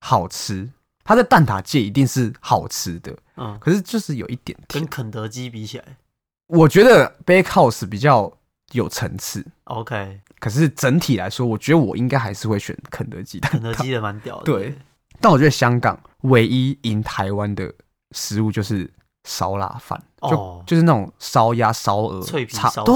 [0.00, 0.68] 好吃，
[1.06, 3.16] 它在蛋挞界一定是好吃的。
[3.36, 4.82] 嗯，可是就是有一点甜。
[4.82, 5.84] 跟肯德基比起来，
[6.48, 8.32] 我觉得 Bakehouse 比较
[8.72, 9.46] 有层次。
[9.64, 13.38] OK，可是整体来说，我觉得我应该还是会选肯德基。
[13.40, 14.44] 肯德基的蛮屌的。
[14.44, 14.76] 对。
[15.20, 17.72] 但我觉得香港唯一赢台湾的
[18.10, 18.90] 食物就是
[19.26, 22.94] 烧腊饭，就就是那种烧鸭、烧鹅、脆皮烧，对，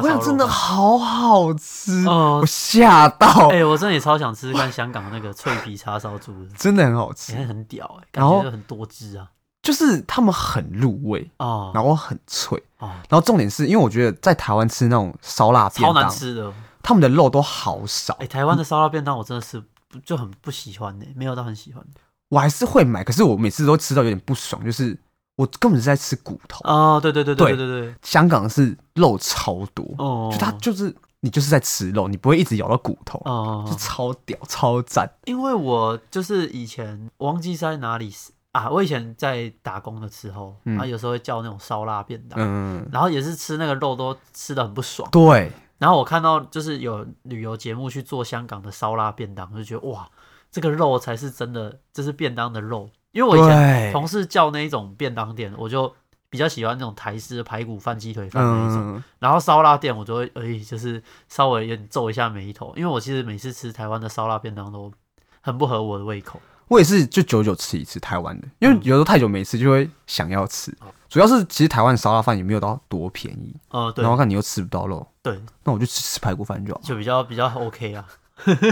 [0.00, 9.28] 我想真的好好吃，我吓到，哎，我真的也超想吃吃看香港的那个脆皮叉烧猪， 真的很好吃，很屌哎，感觉很多汁啊，
[9.62, 12.62] 就是他们很入味啊，然后很脆。
[12.76, 19.62] 啊，然后重点是因为我觉得在台湾吃那种烧腊便当超难吃的，他们的肉都好少，哎，台湾的烧腊便当我真的是。
[20.04, 21.82] 就很不喜欢呢，没有到很喜欢。
[22.28, 24.94] 我还是会买，可是我每次都吃到有点不爽，就是
[25.38, 26.98] 我根本是在吃骨头啊！
[26.98, 35.08] 对对对对对对对，香港是肉超多哦，就它就是你就是在吃肉，你不会一直咬到骨头哦，就超屌超赞。
[35.26, 38.12] 因为我就是以前我忘记在哪里
[38.50, 45.52] 啊，我以前在打工的时候，啊，有时候会叫那种烧腊便当，嗯，然后也是吃那个肉都吃的很不爽，对。
[45.78, 50.08] 然后我看到就是有旅游节目去做香港的烧腊便当，就觉得哇，
[50.50, 52.90] 这个肉才是真的，这是便当的肉。
[53.12, 55.92] 因为我以前同事叫那一种便当店，我就
[56.30, 58.96] 比较喜欢那种台式的排骨饭、鸡腿饭那一种。
[58.96, 64.92] 嗯、然后烧腊店，我就会哎，就是稍微有点皱一下眉头，因为我其实每次吃台湾的烧腊便当都
[65.40, 66.40] 很不合我的胃口。
[66.68, 70.70] 我也是就久久吃一次台湾的，因为有时候太久没吃就会想要吃。
[70.82, 78.06] 嗯主要是其实台湾烧腊饭也没有到多便宜，哦，对，然后看你又吃不到肉，对，那我就吃吃排骨饭就好，就比较比较 OK 啊。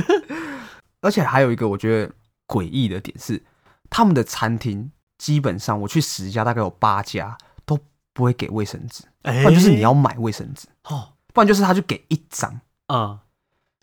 [1.01, 2.13] 而且还有一个我觉得
[2.47, 3.43] 诡异的点是，
[3.91, 7.79] 他们的餐厅基本上我去十家，大概有八家都
[8.13, 13.19] 不会给卫生纸，不然就是你要买卫生纸，哦，不然就是他就给一张，嗯，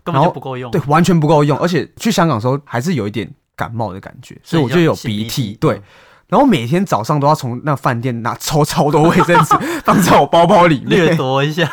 [0.03, 1.57] 根本就不够用，对，完全不够用。
[1.59, 5.81] 而且去香港的时候还是有一点感冒的感觉，所以我就有鼻涕，对。
[6.27, 11.69] 然后每天早上都要从那饭店拿抽超多卫生纸 放在我包包里面，掠夺一下。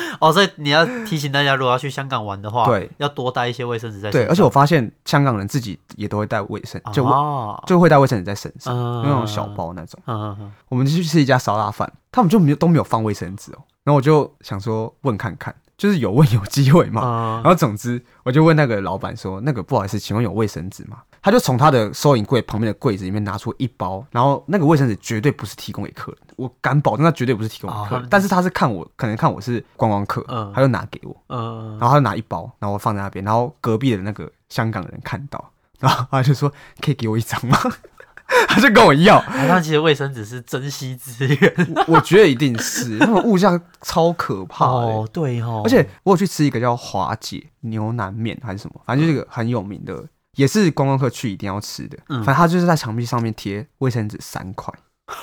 [0.20, 4.22] 哦，所以你要提醒大家，如果要去香港玩的话，对，要多带一些卫生纸在身上。
[4.22, 10.00] 对，而且我发现香港人自己也都会带卫生，就、哦、就会带卫生纸在身上，嗯、那种小包那种。
[10.06, 10.52] 嗯嗯嗯。
[10.68, 13.58] 我们去吃一家烧腊饭，他们就没有都没有放卫生纸哦。
[13.84, 17.02] 然后我就想说问看看，就是有问有机会嘛。
[17.04, 28.04] 嗯、然后总之我就问那个老板说：“那个不好意思，请问有卫生纸吗？”他就从他的收银柜旁边的柜子里面拿出一包，然后那个卫生纸绝对不是提供给客人的，我敢保证那绝对不是提供给客人。
[28.04, 37.58] 哦、但是他是看我，可能看我是观光客，嗯、他就拿给我，嗯、然后他就拿一包，然后我放在那边，然后隔壁的那个香港人看到， 然后他就说：“可以给我一张吗？”
[38.46, 50.04] 他就跟我要，好像其实卫生纸是珍惜资源，我觉得一定是，那个物价超可怕哦，对哦，而且我有去吃一个叫华姐牛腩面还是什么，反正就是一个很有名的，
[50.38, 54.72] 也是观光客去一定要吃的，反正他就是在墙壁上面贴卫生纸三块，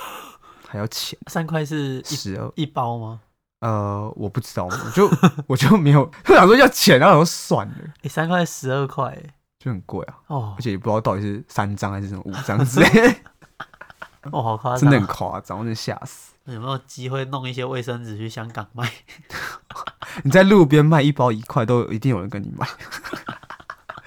[0.67, 3.21] 还要钱，三块是十二一包吗？
[3.61, 5.09] 呃，我不知道，我就
[5.47, 9.17] 我就没有，他想说要钱，然后我算了，哎，三块十二块。
[9.57, 13.21] 就很贵啊，哦，而且也不知道到底是三张还是什么五张之类，
[14.31, 16.33] 哦，好夸张，真的很夸张，我真的吓死。
[16.43, 18.91] 有没有机会弄一些卫生纸去香港卖？
[20.23, 22.67] 你在路边卖一包一块，都一定有人跟你买，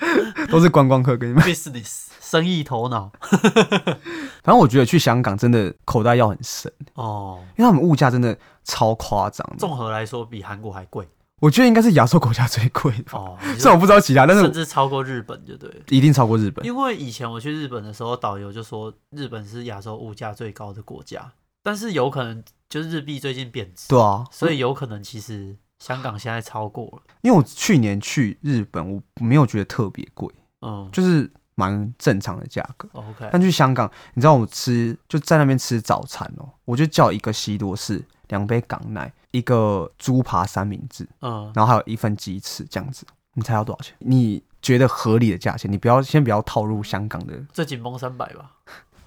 [0.50, 1.42] 都是观光客跟你们。
[1.44, 3.10] Business 生意头脑。
[4.42, 11.08] 反正我觉得去香港真的口袋要很深哦，因为他们物价真的超夸张，综合来说比韩国还贵。
[11.40, 16.66] 我觉得应该是亚洲国家最贵的哦， 虽然我不知道其他，但是甚至超过日本就对，一定超过日本。
[16.66, 21.30] 因为以前我去日本的时候，导游就说日本是亚洲物价最高的国家，
[21.62, 27.02] 但是有可能就是日币最近贬值，对啊，所以有可能其实香港现在超过了。
[27.22, 30.28] 因为我去年去日本，我没有觉得特别贵，
[30.62, 32.88] 嗯，就是蛮正常的价格。
[32.92, 38.04] OK，但去香港，你知道我吃就在那边吃早餐哦，我就叫一个西多士。
[38.28, 43.96] 两杯港奶，一个猪扒三明治，嗯，然后还有一份鸡翅，这样子，你猜要多少钱？
[44.00, 45.72] 你觉得合理的价钱？
[45.72, 48.52] 你不要先不要套入香港的，这紧绷三百吧，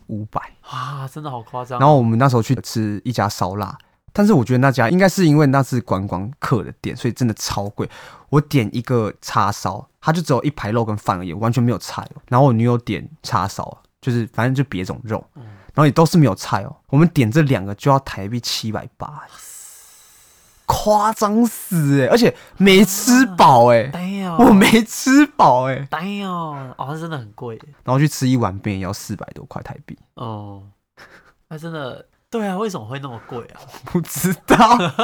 [0.07, 1.79] 五百啊，真的好夸张。
[1.79, 3.77] 然后我们那时候去吃一家烧腊，
[4.13, 7.89] 但是我觉得那家应该是因为那是观光客的店，所以真的超贵。
[8.29, 12.07] 我点一个叉烧，它就只有一排肉跟饭而已，完全没有菜。
[12.27, 15.23] 然后我女友点叉烧，就是反正就别种肉。
[15.35, 15.43] 嗯
[15.73, 19.23] 然后也都是没有菜哦，我们点这两个就要台币七百八，
[20.65, 22.07] 夸张死哎！
[22.07, 23.89] 而且没吃饱哎，
[24.37, 27.57] 我没吃饱哎，哎呦，哦，那真的很贵。
[27.85, 30.61] 然后去吃一碗面也要四百多块台币哦，
[31.47, 33.61] 那真的对啊，为什么会那么贵啊？
[33.85, 34.57] 不知道。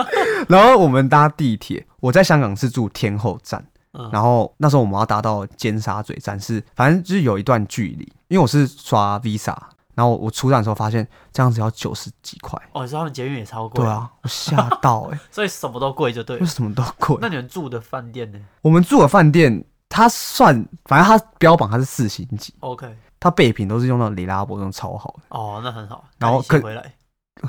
[0.50, 3.64] 然后我们搭地铁，我在香港是住天后站，
[4.12, 9.56] 然后那时候我们要搭到尖沙咀站，是反正就是有一段距离，因为我是刷 Visa。
[9.94, 13.84] 然后我出站的时候发现这样子要九十几块哦，你说他们捷运也超贵？
[13.84, 17.18] 对啊，我吓到哎、欸， 所以什么都贵就对了，什么都贵。
[17.20, 18.38] 那你们住的饭店呢？
[18.62, 20.54] 我们住的饭店，它算
[20.86, 26.04] 反正它标榜它是四星级，OK，它备品都是用到里拉伯那种超好的哦，那很好。
[26.20, 26.94] 然后可回来，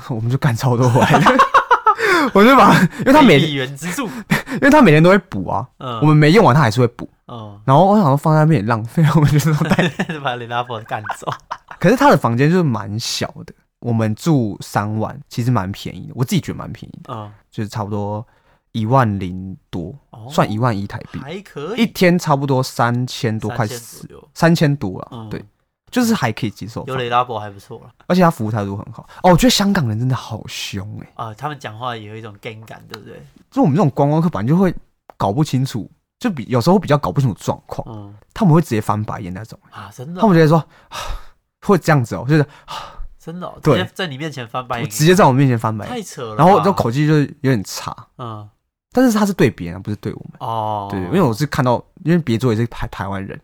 [0.09, 1.37] 我们就干超多回来的，
[2.33, 9.53] 我就把，因为他每元之助，因为他每天都会补啊，嗯，我们没用完他还是会补，嗯，然后我想说放在那边也浪费，我们就说
[10.23, 11.27] 把雷拉伯干走。
[11.79, 18.25] 可是他的房间就是蛮小的，我们住三晚，其实蛮便宜的，我自己觉得蛮便宜的，嗯，就是差不多
[18.73, 23.65] 一万零多，哦、算一万一台币，还可以，一天差不多三千多块，
[24.33, 25.43] 三千多了，嗯、对，
[25.91, 27.79] 就是还可以接受，有雷拉伯还不错。
[27.79, 33.21] 了，而且他服务态度很好，哦，我觉得香港人真的好凶哎、欸，啊，他们讲话也有一种 gang 感，对不对？
[33.51, 34.73] 就我们这种观光客本来就会
[35.17, 39.59] 搞不清楚，就比有时候比较搞不清楚状况，嗯，他们会直接翻白眼那种。
[39.71, 40.63] 啊，真的，他们直接说。
[41.61, 42.45] 会这样子哦，就是
[43.19, 46.35] 真的、哦，对，在你面前翻白眼，直接在我面前翻白眼，太扯了。
[46.37, 48.49] 然后这口气就是有点差，嗯，
[48.93, 50.31] 但是他是对别人，不是对我们。
[50.39, 50.87] 哦。
[50.89, 53.39] 对，因为我是看到，因为别桌也是台台湾人，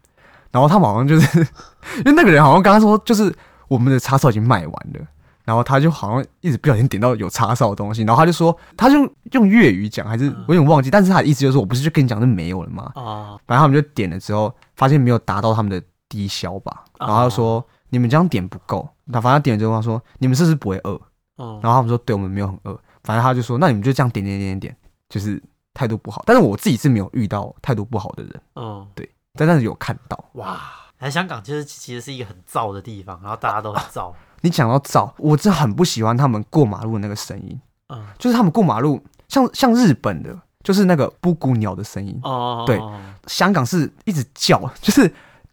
[0.56, 1.40] 然后他们好像就是，
[2.00, 3.36] 因为那个人好像刚刚说，就是
[3.68, 5.06] 我们的叉烧已经卖完了，
[5.44, 8.96] 然后他就好像一直不小心点到有叉烧的东西，然后他就说，他就
[9.34, 12.92] 用粤语讲，还是我有点忘记，嗯、但是他的意思就是我不是就跟你讲是没有了吗？
[12.96, 17.56] 啊，反正他们就点了之后，发现没有达到他们的低消吧，然后他就说。
[17.56, 21.00] 哦你们这样点不够，他反正点了之后他说：“你们是不是不会饿？”
[21.38, 24.78] 嗯，然后他们说：“对，我们没有很饿。”反正他就说：“那你们就这样点点点点点，
[25.08, 25.42] 就是
[25.74, 30.26] 态度不好。”但是我自己是没有遇到态度不好的人，嗯，对，但但是有看到。
[30.34, 30.60] 哇，
[31.00, 34.14] 来香港其实其实是一个很燥的地方，然后大家都很燥。
[34.42, 37.60] 你讲到燥，我真的很不喜欢他们过马路的那个声音，
[37.90, 42.20] 嗯，就是他们过马路像像日本的，就是那个布谷鸟的声音。
[42.24, 42.80] 哦，对，
[43.28, 45.08] 香港是一直叫， 就是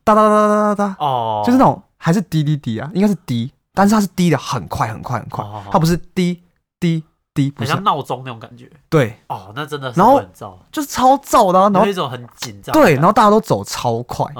[0.04, 1.82] 哒哒哒哒哒哒，哦，就是那种。
[2.04, 6.42] 还是滴滴滴啊，应该是滴，但是它是滴的很快很快很快，它不是滴
[6.80, 7.00] 滴
[7.34, 8.70] 滴，很像闹钟那种感觉。
[8.88, 12.72] 对，哦，那真的是很燥，就是超燥的，然后有一种很紧张。
[12.72, 14.26] 对，然后大家都走超快。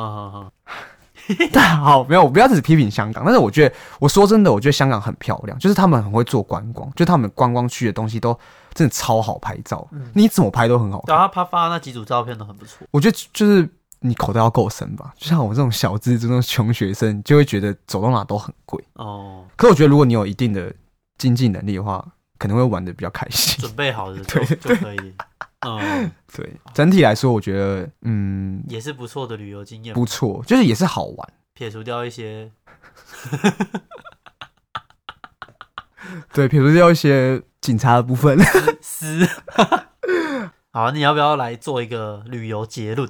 [1.53, 8.37] 但好，没有，我不要只批评香港，但是我觉得，我说真的，我觉得香港很漂亮，就是他们很会做观光，就他们观光区的东西都
[8.75, 11.15] 真的超好拍照，嗯、你怎么拍都很好看。
[11.15, 12.85] 然后他发那几组照片都很不错。
[12.91, 13.69] 我觉得就是
[14.01, 19.45] 你口袋要够深吧，就像我这种小资这种穷学生，就会觉得走到哪都很贵哦。
[19.57, 20.75] 可我觉得如果你有一定的
[21.19, 22.05] 经济能力的话，
[22.43, 23.57] 可能会玩的比较开心。
[23.61, 25.15] 准备好的对就可以。
[25.61, 31.33] 嗯， 对，整体来说，我觉得，嗯，也是不错的旅游经验，不错，就是也是好玩。
[31.55, 32.51] 撇除掉一些，
[36.35, 38.37] 对，撇除掉一些警察的部分，
[38.83, 39.25] 是。
[40.73, 43.09] 好，你要不要来做一个旅游结论？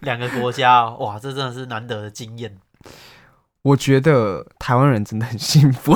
[0.00, 2.56] 两个国家，哇，这真的是难得的经验。
[3.66, 5.92] 我觉得台湾人真的很幸福。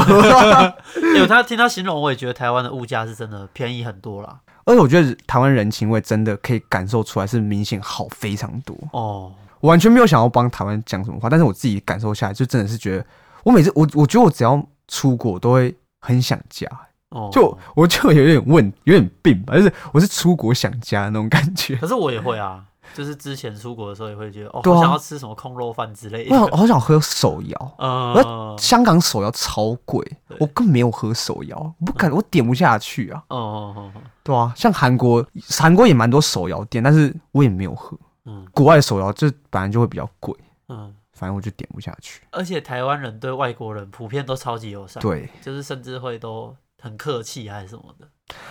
[1.16, 4.40] 有他听他形容，我也觉得台湾的物价是真的便宜很多啦。
[4.64, 9.32] 而且我觉得台湾人情味真的可以感受出来，是明显好非常多哦。
[9.60, 13.06] 我完全没有想要帮台湾讲什么话，但是我自己感受下来，就真的是觉得，
[13.44, 16.66] 我每次我我觉得我只要出国都会很想家，
[17.10, 21.76] 哦，就我就有点问，有点病吧，就是我是出国想家那种感觉。
[21.76, 22.64] 可是我也会啊。
[22.94, 26.34] 就是之前出国的时候也会觉得哦，好想要吃什么空肉饭之类的。
[26.34, 30.04] 我想好想喝手摇，呃，香港手摇超贵，
[30.38, 33.22] 我根本没有喝手摇，我不敢，我点不下去啊。
[33.28, 37.96] 哦，对啊，像韩国，韩国也蛮多手摇店，但是我也没有喝。
[38.26, 40.34] 嗯，国外的手摇就本来就会比较贵。
[40.68, 42.22] 嗯，反正我就点不下去。
[42.30, 48.06] 而且台湾人对外国人普遍都超级友善，对，就是甚至会都很客气还是什么的。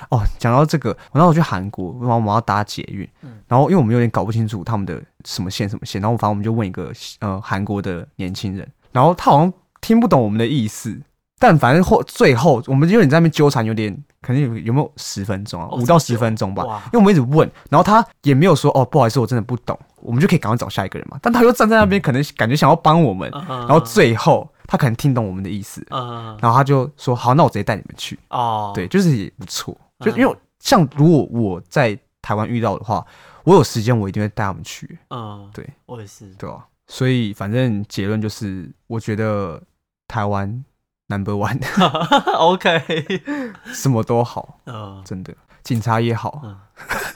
[0.09, 10.99] 哦，讲到这个，我那时候去韩国，然后我们要搭捷运，嗯、然后因为我们有点搞不清楚他们的什么线什么线，然后反正我们就问一个呃韩国的年轻人，然后他好像听不懂我们的意思，
[11.37, 24.49] 但反正后最后我们有点在那边纠缠，有点可能有有没有十分钟啊，五、哦、到十分钟吧，因为我们一直问，然后他也没有说哦不好意思，我真的不懂，我们就可以赶快找下一个人嘛，但他又站在那边，可能感觉想要帮我们，嗯、然后最后。
[24.71, 29.75] 他可能听懂我们的意思，嗯，然后他就说：“好，那我直接带你们去。”哦，对，就是也不错。
[30.01, 33.03] 就因为像如果我在台湾遇到的话，
[33.45, 34.99] 我有时间我一定会带他们去。
[35.09, 36.63] 嗯，对，我也是，对啊。
[36.85, 39.59] 所以反正结论就是，我觉得
[40.07, 40.63] 台湾
[41.07, 41.59] number one。
[42.37, 42.79] OK，
[43.73, 46.43] 什么都好，嗯，真的，警察也好。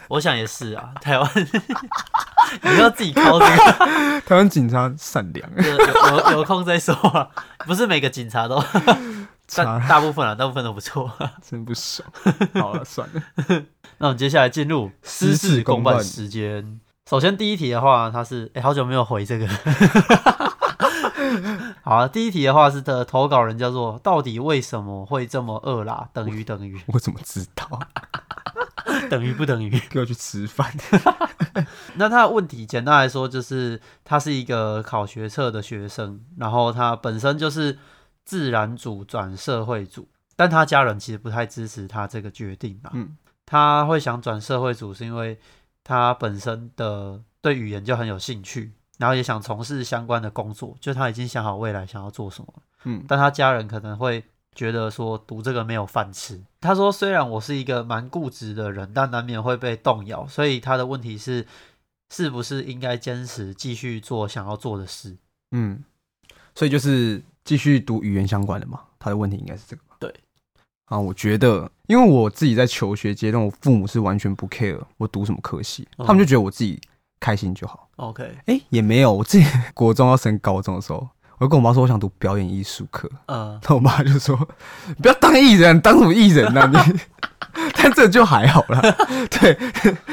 [0.07, 1.29] 我想也是啊，台湾。
[2.61, 4.21] 你要自己靠这个。
[4.27, 7.27] 台湾警察善良，有有有空再说啊。
[7.65, 8.63] 不是每个警察都，
[9.55, 11.11] 大大部分啊，大部分都不错。
[11.41, 12.07] 真不爽。
[12.55, 13.21] 好了，算了。
[13.97, 16.79] 那我们接下来进入私事公办时间。
[17.09, 19.47] 首先第一题的话，它是哎、欸，好久没有回这个。
[21.83, 26.07] 好啊，第一题的话是的，投稿人叫做到底为什么会这么饿啦？
[26.13, 27.79] 等于等于，我怎么知道？
[29.09, 29.69] 等于不等于？
[29.89, 30.71] 给我去吃饭。
[31.95, 37.77] 那他的问题简单来说就是，他是一个考学测的学生，然后他本身就是
[38.25, 42.91] 自然组转社会组，但他家人其实不太支持他这个决定吧。
[42.93, 43.15] 嗯，
[43.45, 45.39] 他会想转社会组，是因为
[45.83, 52.53] 他本身的对语言就很有兴趣，然后也想从事相关的工作，就他已经想好未来想要做什么。
[52.85, 54.23] 嗯，但他家人可能会。
[54.55, 56.41] 觉得说读这个没有饭吃。
[56.61, 60.27] 他说，虽然我是一个蛮固执的人，但难免会被动摇。
[60.27, 61.45] 所以他的问题是，
[62.13, 65.17] 是不是应该坚持继续做想要做的事？
[65.51, 65.83] 嗯，
[66.55, 68.81] 所以就是继续读语言相关的嘛。
[68.99, 69.81] 他的问题应该是这个。
[69.99, 70.13] 对
[70.85, 76.79] 啊，我觉得，因为我自己在求学阶段，我父母是完全不 care 我读什么科系，嗯、他们就觉得我自己
[77.19, 77.89] 开心就好。
[77.97, 81.09] OK，哎、欸，也没有，我自己 国中要升高中的时候。
[81.37, 83.09] 我就跟我妈说，我想读表演艺术科。
[83.27, 84.37] 嗯，那我妈就说
[84.87, 86.85] ：“你不要当艺人，当什么艺人呢、啊？
[86.85, 86.99] 你。
[87.75, 88.81] ”但这就还好啦。
[89.29, 89.57] 对，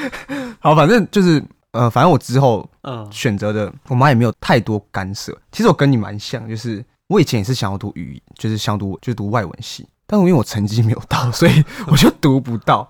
[0.60, 1.42] 好，反正就是
[1.72, 5.36] 呃，反正我之后嗯选择的，我妈也没有太多干涉。
[5.52, 12.88] 其实我跟你蛮像，就是我以前也是想要读语，就是想读就读外文系，但是因为我成绩没有到，所以 我就读不到。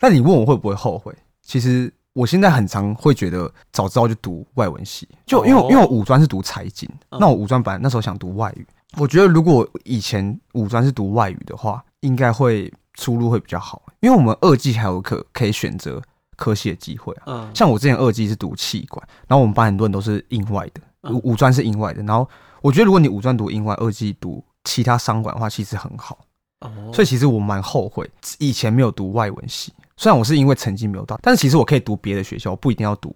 [0.00, 1.14] 那你问我会不会后悔？
[1.42, 1.92] 其实。
[2.16, 16.00] 我现在很常会觉得早知道就读外文系，就因为因为我五专是读财经，那我五专本来那时候想读外语，我觉得如果以前五专是读外语的话，应该会出路会比较好，因为我们二技还有可可以选择
[16.36, 17.22] 科系的机会啊。
[17.26, 22.26] 嗯，像我之前二技是读气管，然后我们班很多人都是英外的，五五专是英外的，然后
[22.62, 26.18] 我觉得如果你五专读英外，二技读其他商管的话，其实很好。
[26.60, 29.70] 哦，所以其实我蛮后悔以前没有读外文系。
[29.96, 33.14] 虽然我是因为成绩没有到，但是其实我可以读别的学校，我不一定要读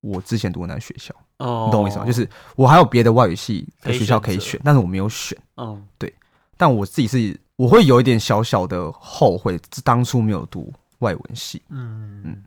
[0.00, 1.14] 我之前读的那个学校。
[1.38, 2.04] 哦，你懂我意思吗？
[2.04, 5.36] 就是我还有别的外语系的学校可以选，但是我没有选。
[5.56, 6.12] 嗯，对。
[6.56, 11.62] 但我自己是我会有一点小小的后悔，当初没有读外文系。
[11.68, 12.44] 嗯嗯，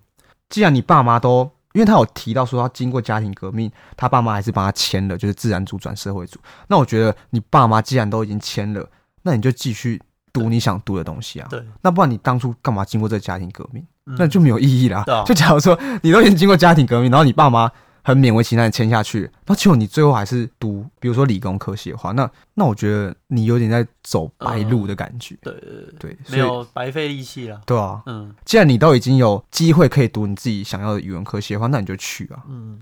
[0.49, 6.37] 既然你爸妈都，因为他有提到说他经过家庭革命，他爸妈还是帮他签了，就是自然组转社会组。
[6.67, 8.85] 那我觉得你爸妈既然都已经签了，
[9.21, 10.01] 那你就继续
[10.33, 11.47] 读你想读的东西啊。
[11.49, 13.85] 对，那不然你当初干嘛经过这个家庭革命？
[14.17, 15.03] 那就没有意义啦。
[15.07, 17.71] 嗯、就假如说你都已经经过家庭革命，然后你爸妈。
[18.03, 25.37] 很勉为其难的签下去，那结果你最后还是读，比如说理工科系的话，那那我觉得你有点在走白路的感觉。
[25.43, 25.69] 对对
[25.99, 27.61] 对，没有白费力气了。
[27.63, 32.41] 对啊，嗯，既然你都已经有机会可以读你自己想要的语文科系的话，那你就去啊。
[32.49, 32.79] 嗯，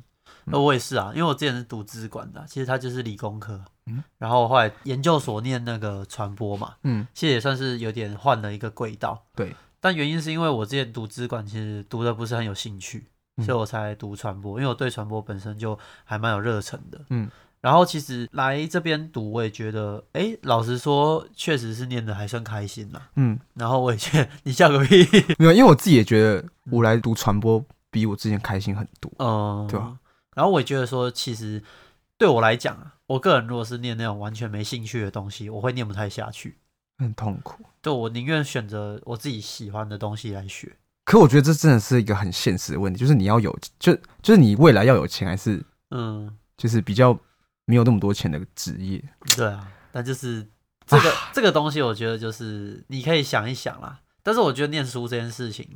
[0.52, 3.62] 那我也是啊，因为我之前是读资管的，其实它就是理工科。
[3.86, 9.26] 嗯，然后后来研究所念那个传播嘛，嗯，其实也算是有点换了一个轨道。
[9.36, 13.08] 对，但原因是因为我之前读资管，其实读的不是很有兴趣。
[13.46, 17.00] 所以我才读传播，因为我对传播本身就还蛮有热忱的。
[17.10, 17.32] 嗯，
[17.62, 23.02] 然后其实来这边读，我也觉得，哎，老实说，确实是念的还算开心啦。
[23.16, 25.08] 嗯，然后我也觉得，你笑个屁！
[25.38, 29.10] 没有，因为我自己也觉得，我来读传播比我之前开心很多。
[29.20, 29.96] 嗯，对吧？
[30.40, 31.62] 然后我也觉得说，其实
[32.18, 36.58] 对我来讲啊，我个人如果是念那种完全没兴趣的东西，我会念不太下去，
[36.98, 37.66] 很痛苦。
[37.82, 40.78] 对，我宁愿选择我自己喜欢的东西来学。
[41.04, 45.62] 可我觉得这真的是一个很现实的问题，就是你要有，就就是你未来要有钱，还是
[45.92, 47.20] 嗯，就是比较
[47.66, 49.04] 没有那么多钱的职业。
[49.36, 50.48] 对啊，但就是
[50.86, 54.00] 这个、啊、这个东西，我觉得就是你可以想一想啦。
[54.24, 55.68] 但是我觉得念书这件事情，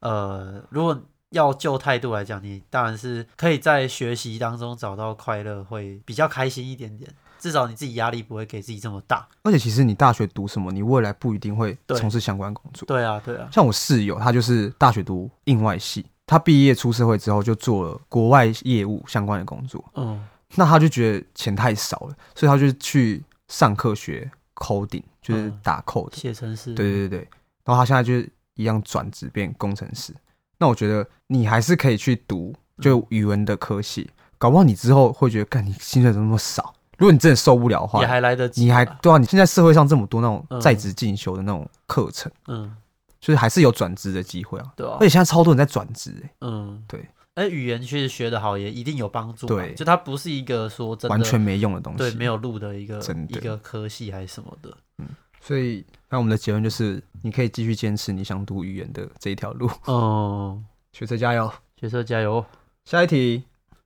[0.00, 0.98] 呃，如果
[1.32, 7.10] 要就态度来讲，你当然是可以在学习当中找到快乐，会比较开心一点点。
[7.38, 12.86] 至少你自己压力不会给自己这么大，而且其实你大学读什么，你未来不一定会从事相关工作。
[12.86, 13.48] 对啊，对啊。
[13.50, 19.84] 像我室友，他就是大学读印外系，他毕业出社会之后就做了国外业务相关的工作。
[19.96, 20.24] 嗯，
[20.54, 26.72] 那他就觉得钱太少了，所以他就去上课学 coding，就是打 code 写程式。
[26.74, 27.28] 对对对对。
[27.64, 28.14] 然后他现在就
[28.54, 30.14] 一样转职变工程师。
[30.62, 36.72] 那我觉得你还是可以去读就语文的科系，嗯、搞不好你之后会觉得，干你薪水怎么那么少？
[36.98, 38.62] 如果你真的受不了的话，也还来得及。
[38.62, 39.18] 你还对啊？
[39.18, 42.72] 你现在社会上这么多那种在职进修的那种课程，嗯，
[43.20, 44.72] 就是还是有转职的机会啊。
[44.76, 47.04] 对啊，而且现在超多人在转职，哎，嗯，对。
[47.34, 55.08] 哎，语言其实学得好也一定有帮助，对，就它不是一个说真的完全没用的东西，对，没有路的一个一个科系还是什么的，嗯。
[55.44, 59.68] 所以，那我们的结论就是，你可以继续坚持你想读语言的这一条路。
[59.86, 60.62] 哦，
[60.94, 62.44] 学车加油，学车加油。
[62.84, 63.42] 下一题，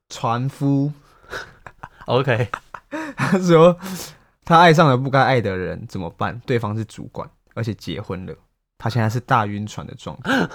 [0.09, 0.91] 船夫。
[2.05, 2.49] OK。
[3.17, 3.77] 他说
[4.45, 6.39] ：“他爱上了不该爱的人，怎么办？
[6.45, 8.33] 对方是主管，而且结婚了。
[8.77, 10.47] 他现在是大晕船的状态。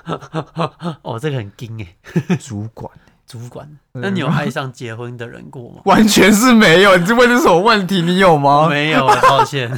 [1.03, 2.37] 哦，这个很惊哎！
[2.37, 2.91] 主管，
[3.27, 3.69] 主管。
[3.93, 5.83] 那你有爱上结婚的人过吗？
[5.85, 6.97] 完全是没有。
[6.97, 8.01] 你这问的是什么问题？
[8.01, 8.69] 你有吗？
[8.69, 9.71] 没有，抱歉。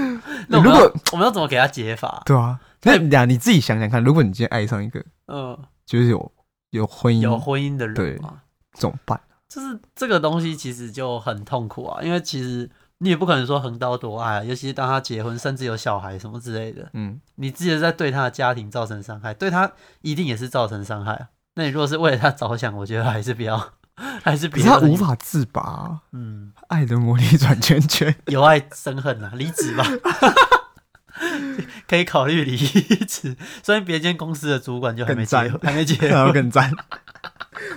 [0.48, 2.22] 那如果我们要怎么给他解法？
[2.24, 6.32] 对啊，那俩你自己想想看，如果你今天爱上一个，嗯，就是有
[6.70, 8.20] 有婚姻有婚姻的人，对，
[8.74, 19.70] 怎么办？”就是这个东西其实就很痛苦啊，因为其实你也不可能说横刀夺爱啊，尤其是当他结婚，甚至有小孩什么之类的，嗯，你自己在对他的家庭造成伤害，对他
[20.00, 21.28] 一定也是造成伤害啊。
[21.54, 23.62] 那你如果是为了他着想，我觉得还是比较，
[24.22, 29.84] 还是比较他无法自拔，嗯，爱的魔力转圈圈， 由爱生恨啊，离职吧，
[31.86, 33.36] 可以考虑离职。
[33.62, 36.72] 所以别间公司的主管就还没结，还没结，然后更赞。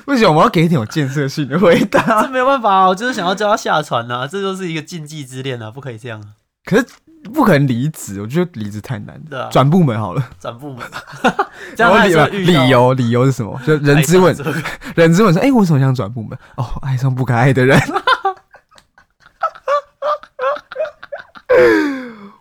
[0.05, 2.23] 不行，我们要给一点有建设性的回答。
[2.23, 6.33] 这没有办法啊，我就是想要叫他下船啊，这就是一个禁忌之恋啊，不可以这样。
[6.63, 6.87] 可是
[7.33, 9.19] 不可能离职，我觉得离职太难。
[9.29, 10.85] 对啊，转部门好了，转部门。
[11.77, 11.97] 然后
[12.27, 13.59] 理理由理由是什么？
[13.65, 14.35] 就人之问，
[14.95, 16.37] 人之问说：“哎，我为什么想转部门？
[16.55, 17.79] 哦，爱上不该爱的人。”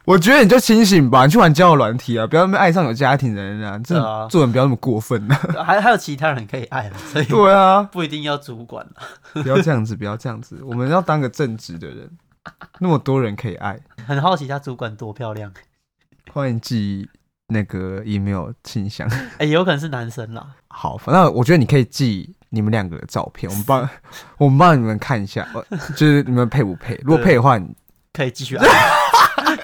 [0.07, 3.95] 我觉得你就清醒吧，你去玩交友软体啊，不要那么爱上有家庭的人啊，这
[4.28, 5.64] 做人不要那么过分啊。
[5.64, 8.87] 还还有其他人可以爱，所以对啊，不一定要主管。
[9.32, 12.11] 不要这样子，不要这样子，我们要当个正直的人。
[12.80, 15.53] 那么多人可以爱，很好奇他主管多漂亮。
[16.32, 17.09] 欢迎寄
[17.49, 20.47] 那个 email 信箱， 哎，有可能是男生啦。
[20.68, 23.88] 好，反正我觉得你可以寄你们两个的照片，我们帮
[24.38, 25.47] 我们帮你们看一下，
[25.97, 26.99] 就是你们配不配？
[27.05, 27.74] 如果配的话，你
[28.12, 28.66] 可以继续爱。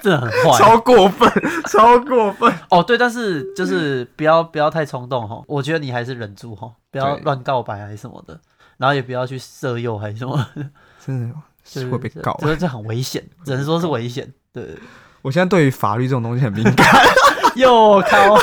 [0.01, 1.29] 真的很坏，超过分，
[1.67, 2.81] 超过分哦！
[2.81, 8.39] 对，但是就是不要不要太冲动哈，我觉得你还是忍住哈，不要乱告白还是什么的，
[8.77, 10.69] 然后也不要去色诱还是什么的，
[11.05, 14.31] 真的是会被告，所以这很危险， 只能说是危险。
[14.53, 14.77] 对，
[15.21, 16.85] 我现在对于法律这种东西很敏感，
[17.55, 18.37] 又靠，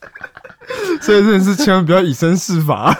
[1.00, 2.96] 所以真的是千万不要以身试法。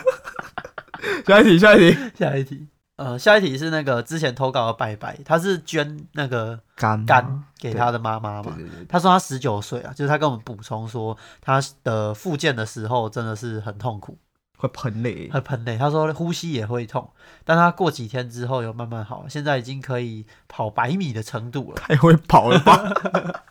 [1.26, 2.66] 下一题，下一题，下一题。
[2.96, 8.56] 呃，下一题是那个之前投稿的拜拜，他是捐那个肝肝给他的妈妈嘛？
[8.88, 14.16] 他说他十九岁啊，就是他跟我们补充说，他的复健的时候真的是很痛苦，
[14.64, 15.76] 会喷泪，会喷泪。
[15.76, 17.12] 他说呼吸也会痛，
[17.44, 21.76] 但他过几天之后又慢慢好，现在已经可以跑百米的程度了。
[21.76, 22.82] 太会跑了吧？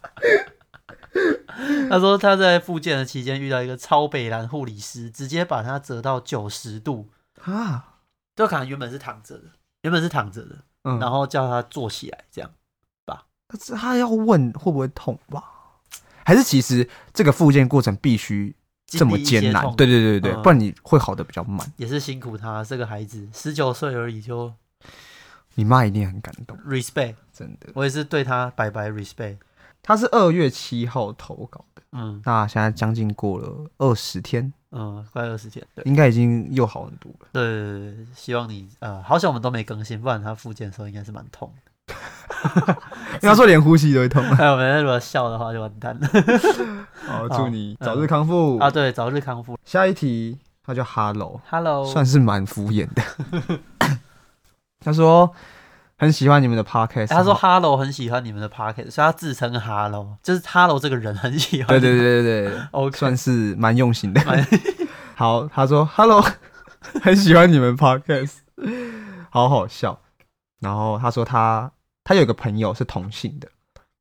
[1.90, 7.10] 他说他在复健的期间遇到一个超北蓝护理师，直接把他折到九十度
[7.44, 7.90] 啊。
[8.36, 9.44] 就可能原本是躺着的，
[9.84, 12.50] 原本是躺着的，嗯，然后叫他坐起来，这样
[13.06, 13.26] 吧。
[13.48, 15.44] 可是他要问会不会痛吧？
[16.26, 18.56] 还是其实这个复健过程必须
[18.98, 19.64] 这么艰难？
[19.76, 21.72] 对对对对，嗯、不然你会好的比较慢。
[21.78, 24.54] 也是辛苦他这个孩子，十九岁而已就，
[25.56, 26.58] 你妈一定很感动。
[26.68, 29.38] Respect，真的，我也是对他白白 respect。
[29.82, 34.54] 他是二月七号投稿的，嗯，那现在将近过了二十天。
[34.72, 37.28] 嗯，快二十天，对，应该已经又好很多了。
[37.34, 41.72] 对对对，希望你呃，好像我们都没更新，不然他复健的时候应该是蛮痛的。
[43.22, 44.24] 因为他说连呼吸都会痛。
[44.36, 46.08] 还 有，没人如果笑的话就完蛋了。
[47.08, 48.70] 好，祝你早日康复、嗯、啊！
[48.70, 49.58] 对，早日康复。
[49.66, 53.04] 下一题，他叫 Hello，Hello，Hello 算是蛮敷衍的。
[54.84, 55.34] 他说。
[55.96, 61.68] 很喜欢你们的 podcast，他说 Hello 很喜欢你们的 podcast，所以他自称 Hello，就是 Hello 这个人很喜欢。
[61.68, 64.20] 对对对对对，OK，算是蛮用心的。
[65.16, 66.22] 好，他说 Hello
[67.02, 68.40] 很喜欢你们 podcast，
[69.30, 69.98] 好好笑。
[70.64, 71.70] 然后他说他
[72.04, 73.48] 他有个朋友是同性的，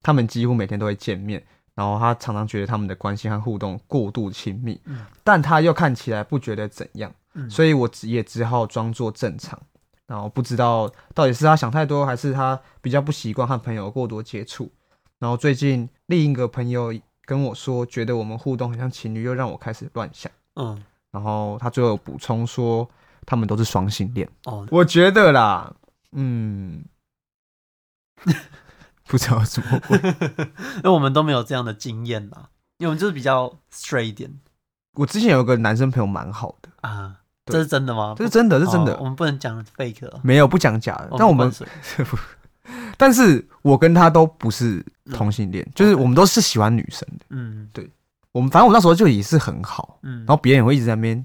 [0.01, 1.45] 他们几乎每天都会见面，
[1.75, 9.61] 然后他常常觉得他们的关系和互动过度亲密，嗯，但他又看起来不觉得怎样，嗯，所以我也只好装作正常。
[10.07, 14.71] 然后不知道到底是他想太多，还是他比较不习惯和朋友过多接触。
[15.19, 16.93] 然后最近另一个朋友
[17.25, 20.31] 跟我说，觉得我们互动很像情侣，又让我开始乱想。
[20.57, 20.83] 嗯，
[21.13, 22.87] 然后他最后补充说，
[23.25, 24.29] 他们都是双性恋。
[24.45, 25.73] 哦，我觉得啦，
[26.13, 26.85] 嗯，
[29.07, 29.97] 不知道怎么会，
[30.77, 32.49] 因为我们都没有这样的经验啦，
[32.79, 34.41] 因为我们就是比较 straight 一点。
[34.95, 37.17] 我之前有个男生朋友蛮好的啊。
[37.47, 38.15] 这是真的吗？
[38.17, 38.97] 这是真的，是真的。
[38.99, 41.11] 我们不能讲 fake，没有不讲假的。
[41.19, 41.53] 但我们，
[42.97, 47.27] 但是我跟他都不是同性恋，就是我们都是喜欢女生的。
[47.31, 47.91] 嗯，对。
[48.31, 50.19] 我们反正我那时候就也是很好，嗯。
[50.19, 51.25] 然后别人也会一直在那边，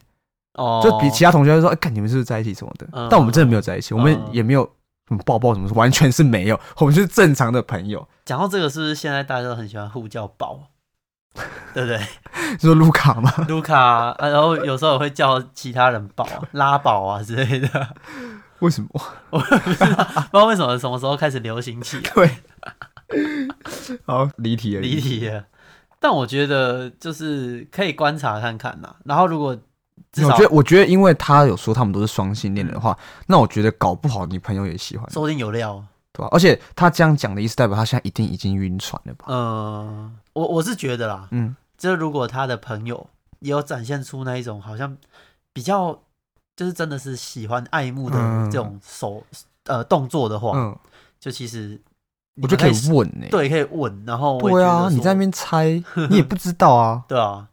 [0.54, 2.88] 哦，就比其他同学说，哎，看你们是不是在一起什么的。
[3.12, 4.68] 但我们真的没有在一起，我们也没有
[5.08, 6.60] 什么抱抱什么，完全是没有。
[6.78, 8.08] 我们就是正常的朋友。
[8.26, 10.70] 讲到这个，是不是现在大家都很喜欢呼叫宝？
[11.74, 12.00] 对不对？
[12.60, 13.32] 说卢卡吗？
[13.48, 17.96] 卢卡、啊，然后有时候我会叫其他人宝、 拉宝啊之类的。
[18.60, 18.90] 为什么？
[19.30, 22.10] 我不知道，不知道为什么什么时候开始流行起来。
[22.14, 22.32] 对，
[24.06, 25.46] 好离题了，离题了。
[26.00, 28.96] 但我觉得就是可以观察看看呐。
[29.06, 29.56] 然后如果
[30.16, 32.98] 我觉得，我觉得因为他有说他们都是双性恋的话，
[33.28, 35.84] 那我觉得搞不好你朋友也喜欢，说不定有料。
[36.14, 36.30] 对吧？
[36.32, 39.26] 而且他这样讲的意思，代表他现在一定已经晕船了吧？
[39.28, 43.08] 嗯，我我是觉得啦，嗯，就是如果他的朋友
[43.42, 44.98] 也有展现出那一种好像
[45.54, 46.00] 比较，
[46.56, 48.18] 就是真的是喜欢爱慕的
[48.52, 49.24] 这种手、
[49.66, 50.76] 嗯、呃动作的话，嗯，
[51.20, 51.80] 就其实
[52.42, 55.66] 我就可以问呢、欸，对，可以问，然后对啊，你在那边猜，
[56.10, 57.48] 你也不知道啊， 对啊，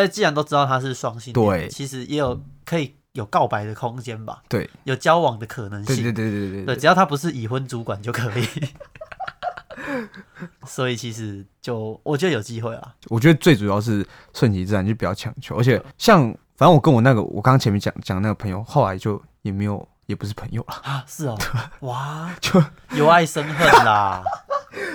[0.00, 2.94] 哎，既然都知道他是双性恋，对，其实也有可以。
[3.14, 4.40] 有告白的空间吧？
[4.48, 5.96] 对，有交往的可能性。
[5.96, 8.46] 对对对对对，对，只要他不是已婚主管就可以。
[10.64, 12.94] 所以其实就我觉得有机会啊。
[13.08, 15.56] 我觉得最主要是顺其自然，就不要强求。
[15.56, 16.22] 而且像
[16.56, 21.04] 反正我跟我那个我刚刚前面讲讲那个朋友，后来就也没有也不是朋友了啊。
[21.04, 21.36] 是哦，
[21.80, 24.22] 哇， 就由爱生恨啦。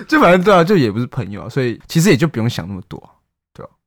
[0.08, 3.10] 就反正对啊，就也不是朋友啊，所以其实也就不用想那么多，对吧？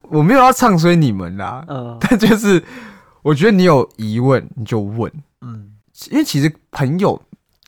[0.10, 2.64] 我没有要唱衰你们啦，嗯，但就是。
[3.22, 5.74] 我觉得你有疑问你就问，嗯，
[6.10, 7.22] 因为其实朋友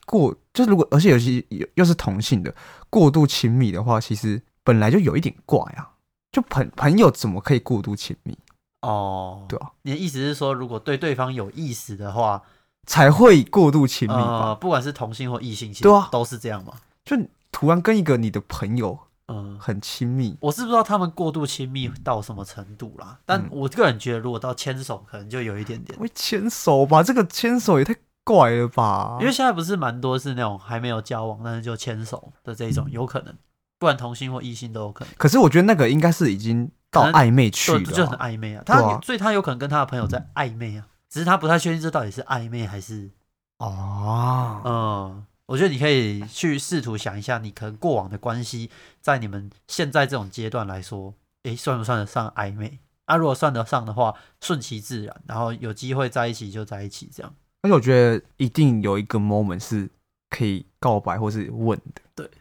[0.05, 1.43] 过就是如果而且有些
[1.75, 2.55] 又是同性的
[2.89, 5.91] 过度亲密的话，其实本来就有一点怪啊。
[6.31, 8.35] 就朋朋友怎么可以过度亲密？
[8.81, 12.41] 哦，对啊，你的意思是说，如果对对方有意思的话，
[12.87, 14.51] 才会过度亲密吧？
[14.51, 16.75] 呃，不管是同性或异性，对啊，都是这样嘛？
[17.03, 17.17] 就
[17.51, 18.97] 突然跟一个你的朋友。
[19.31, 20.37] 嗯，很亲密。
[20.41, 25.97] 我是不知道他们过度亲密到什么程度啦，但我个人觉得，如果到牵手，可能就有一点点。
[25.97, 27.01] 会牵手吧？
[27.01, 29.17] 这个牵手也太怪了吧？
[29.21, 33.33] 因为现在不是蛮多是那种还没有交往，但是就牵手的这一种，有可能，
[33.79, 35.13] 不管同性或异性都有可能。
[35.17, 38.63] 可是我觉得那个应该是已经到暧昧去了，就很暧昧啊。
[38.65, 43.09] 他所以他有可能跟他的朋友在暧昧啊，只是他不太确定这到底是暧昧还是
[43.57, 45.25] 哦，嗯。
[45.51, 48.69] 我觉得你可以去试图想一下，你可能过往的关系，
[49.01, 52.79] 在你们现在这种阶段来说，诶，算不算得上暧昧？
[53.03, 57.33] 啊，如果算得上的话，顺其自然，然后有机会在一起就在一起，这样。
[57.63, 59.89] 而且我觉得一定有一个 moment 是
[60.29, 62.01] 可以告白或是问的。
[62.15, 62.31] 对，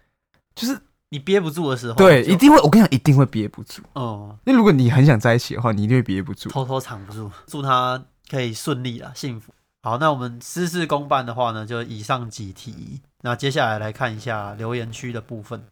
[0.55, 2.57] 就是你憋不住的时候，对，一定会。
[2.61, 3.83] 我跟你讲，一定会憋不住。
[3.95, 7.29] 哦，因为如果你很想在一起的话，你一定会憋不住，偷偷藏不住。
[7.49, 9.53] 祝他可以顺利啊，幸福。
[9.83, 13.01] 好，那我们私事公办的话呢，就以上几题。
[13.23, 15.65] 那接下来来看一下留言区的部分。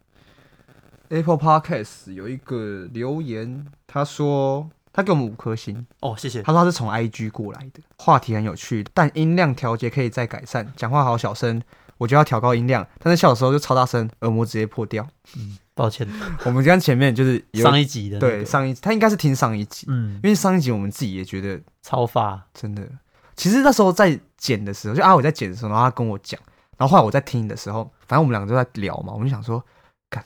[1.09, 6.41] Apple Podcast 有一个留言，他说他给我们五颗星哦，谢谢。
[6.41, 11.61] 他说他是从 IG 过来的，话题很有趣，但音量调节可以再改善，讲话好小声，
[11.99, 15.07] 我就要调高音量，但是笑的时候就超大声，耳膜直接破掉。
[15.37, 16.07] 嗯，抱歉。
[16.45, 22.87] 我们刚前面就是上一集的、那个，对上一集，他应该是听上一集，嗯，因为上一集我们自己也觉得超发，真的。
[23.39, 26.37] 其实那时候在剪的时候，就阿伟在剪的时候，然后他跟我讲，
[26.77, 29.63] 然后后来我在听的时候，反正我们两个都在聊嘛，我们就想说，
[30.09, 30.21] 干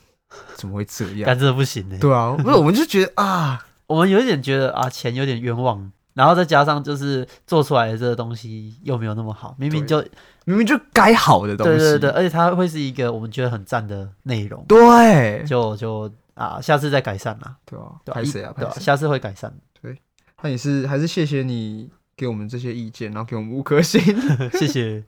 [0.55, 1.23] 怎么会这样？
[1.27, 1.97] 干这不行呢？
[2.01, 10.03] 对啊，不是，我们就觉得啊，我们有一点觉得啊，钱有点冤枉，然后再加上就是做出来的这个东西又没有那么好，明明就
[10.45, 18.51] 明明就该好的东西，对对对，而且它会是一个我们觉得很赞的内容，对，就就啊，下次再改善啦，对啊，拍谁啊？
[18.57, 20.01] 对啊，下次会改善，对，
[20.41, 21.91] 那也是还是谢谢你。
[22.15, 24.01] 给我们这些意见，然后给我们五颗星，
[24.53, 25.03] 谢谢。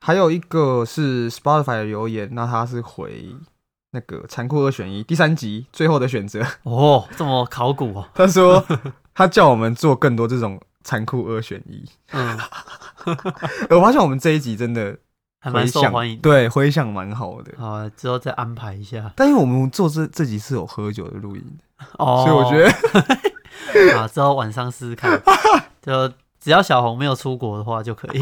[0.00, 3.34] 还有一个是 Spotify 的留言，那他是回
[3.90, 8.08] 那个残酷二选一第三集最后的选择哦，这么考古哦。
[8.14, 8.64] 他说
[9.14, 11.84] 他叫我们做更多这种残酷二选一。
[12.12, 12.38] 嗯，
[13.70, 14.96] 我发现我们这一集真的
[15.40, 17.52] 还蛮受欢迎，对，回响蛮好的。
[17.58, 19.12] 好，之后再安排一下。
[19.16, 21.44] 但因为我们做这这集是有喝酒的录音
[21.98, 22.70] 哦，所以我觉得
[23.96, 25.20] 啊，之后晚上试试看。
[25.82, 26.08] 就
[26.40, 28.20] 只要小红没有出国的话就可以。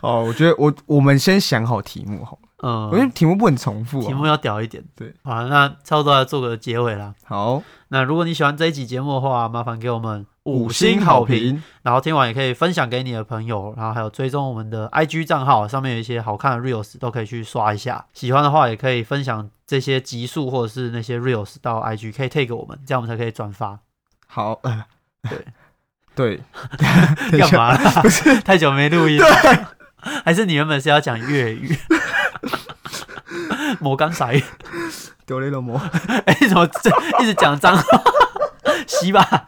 [0.00, 4.82] 哦，我觉得我我们先想好题目好， 嗯，我觉得题目不能重复，题目要屌一点。
[4.96, 7.14] 对，好，那差不多要做个结尾啦。
[7.24, 18.06] 好，那如果你喜欢这一集节目的话，麻烦给我们五星好评，然后听完也可以分享给你的朋友，然后还有追踪我们的 IG 账号，上面有一些好看的 Reels 都可以去刷一下。
[18.14, 23.78] 喜欢的话也可以分享这些集数或者是那些 Reels 到 IG，可以 take 我们，这样我们才可以转发。
[24.26, 24.60] 好。
[25.22, 25.46] 对，
[26.16, 26.40] 对，
[27.38, 28.02] 干嘛啦？
[28.02, 29.76] 不是 太久没录音，了，
[30.24, 31.78] 还是你原本是要讲粤语？
[33.78, 34.42] 魔刚啥意？
[35.24, 35.80] 丢了魔？
[36.26, 36.90] 哎，怎么这
[37.22, 38.02] 一直讲脏话？
[38.88, 39.46] 洗吧。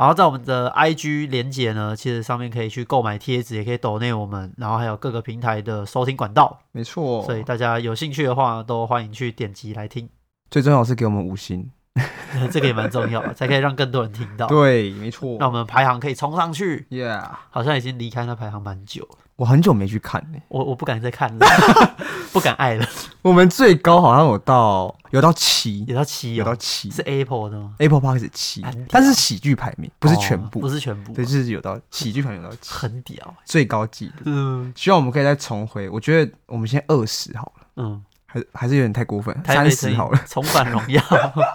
[0.00, 6.58] 然后在我们的 IG 连接呢，其实上面可以去购买贴纸，也可以抖内我们，然后还有各个平台的收听管道。
[6.72, 10.08] 没错，所以大家有兴趣的话，都欢迎去点击来听。
[10.50, 11.70] 最重要是给我们五星。
[12.50, 14.46] 这个也蛮重要的，才可以让更多人听到。
[14.46, 15.36] 对，没错。
[15.38, 16.86] 那我们排行可以冲上去。
[16.88, 19.18] Yeah，好像已经离开那排行蛮久了。
[19.40, 21.46] 我很久没去看呢，我我不敢再看了，
[22.30, 22.86] 不敢爱了。
[23.22, 26.90] 我们最高好像有到有到七，有到七，有到七。
[26.90, 34.12] 是 Apple 的吗？Apple Podcast 是七，但是喜剧排名不是全部，不是全部，对，就是有到喜剧排名有到七，很屌，最高纪录。
[34.26, 35.88] 嗯，希望我们可以再重回。
[35.88, 41.02] 我觉得我们现在二十好了，嗯，还还是有点太过分，三十好了，重返荣耀。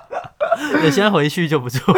[0.84, 1.96] 有先回去就不错，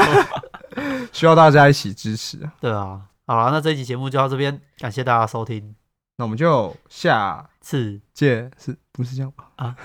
[1.13, 2.37] 需要大家一起支持。
[2.59, 5.75] 对啊，好了，那这一期节目就到这边，感谢大家收听，
[6.15, 9.51] 那我们就下次见，是不是这样吧？
[9.57, 9.75] 啊，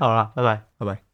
[0.00, 1.13] 好了，拜拜，拜拜。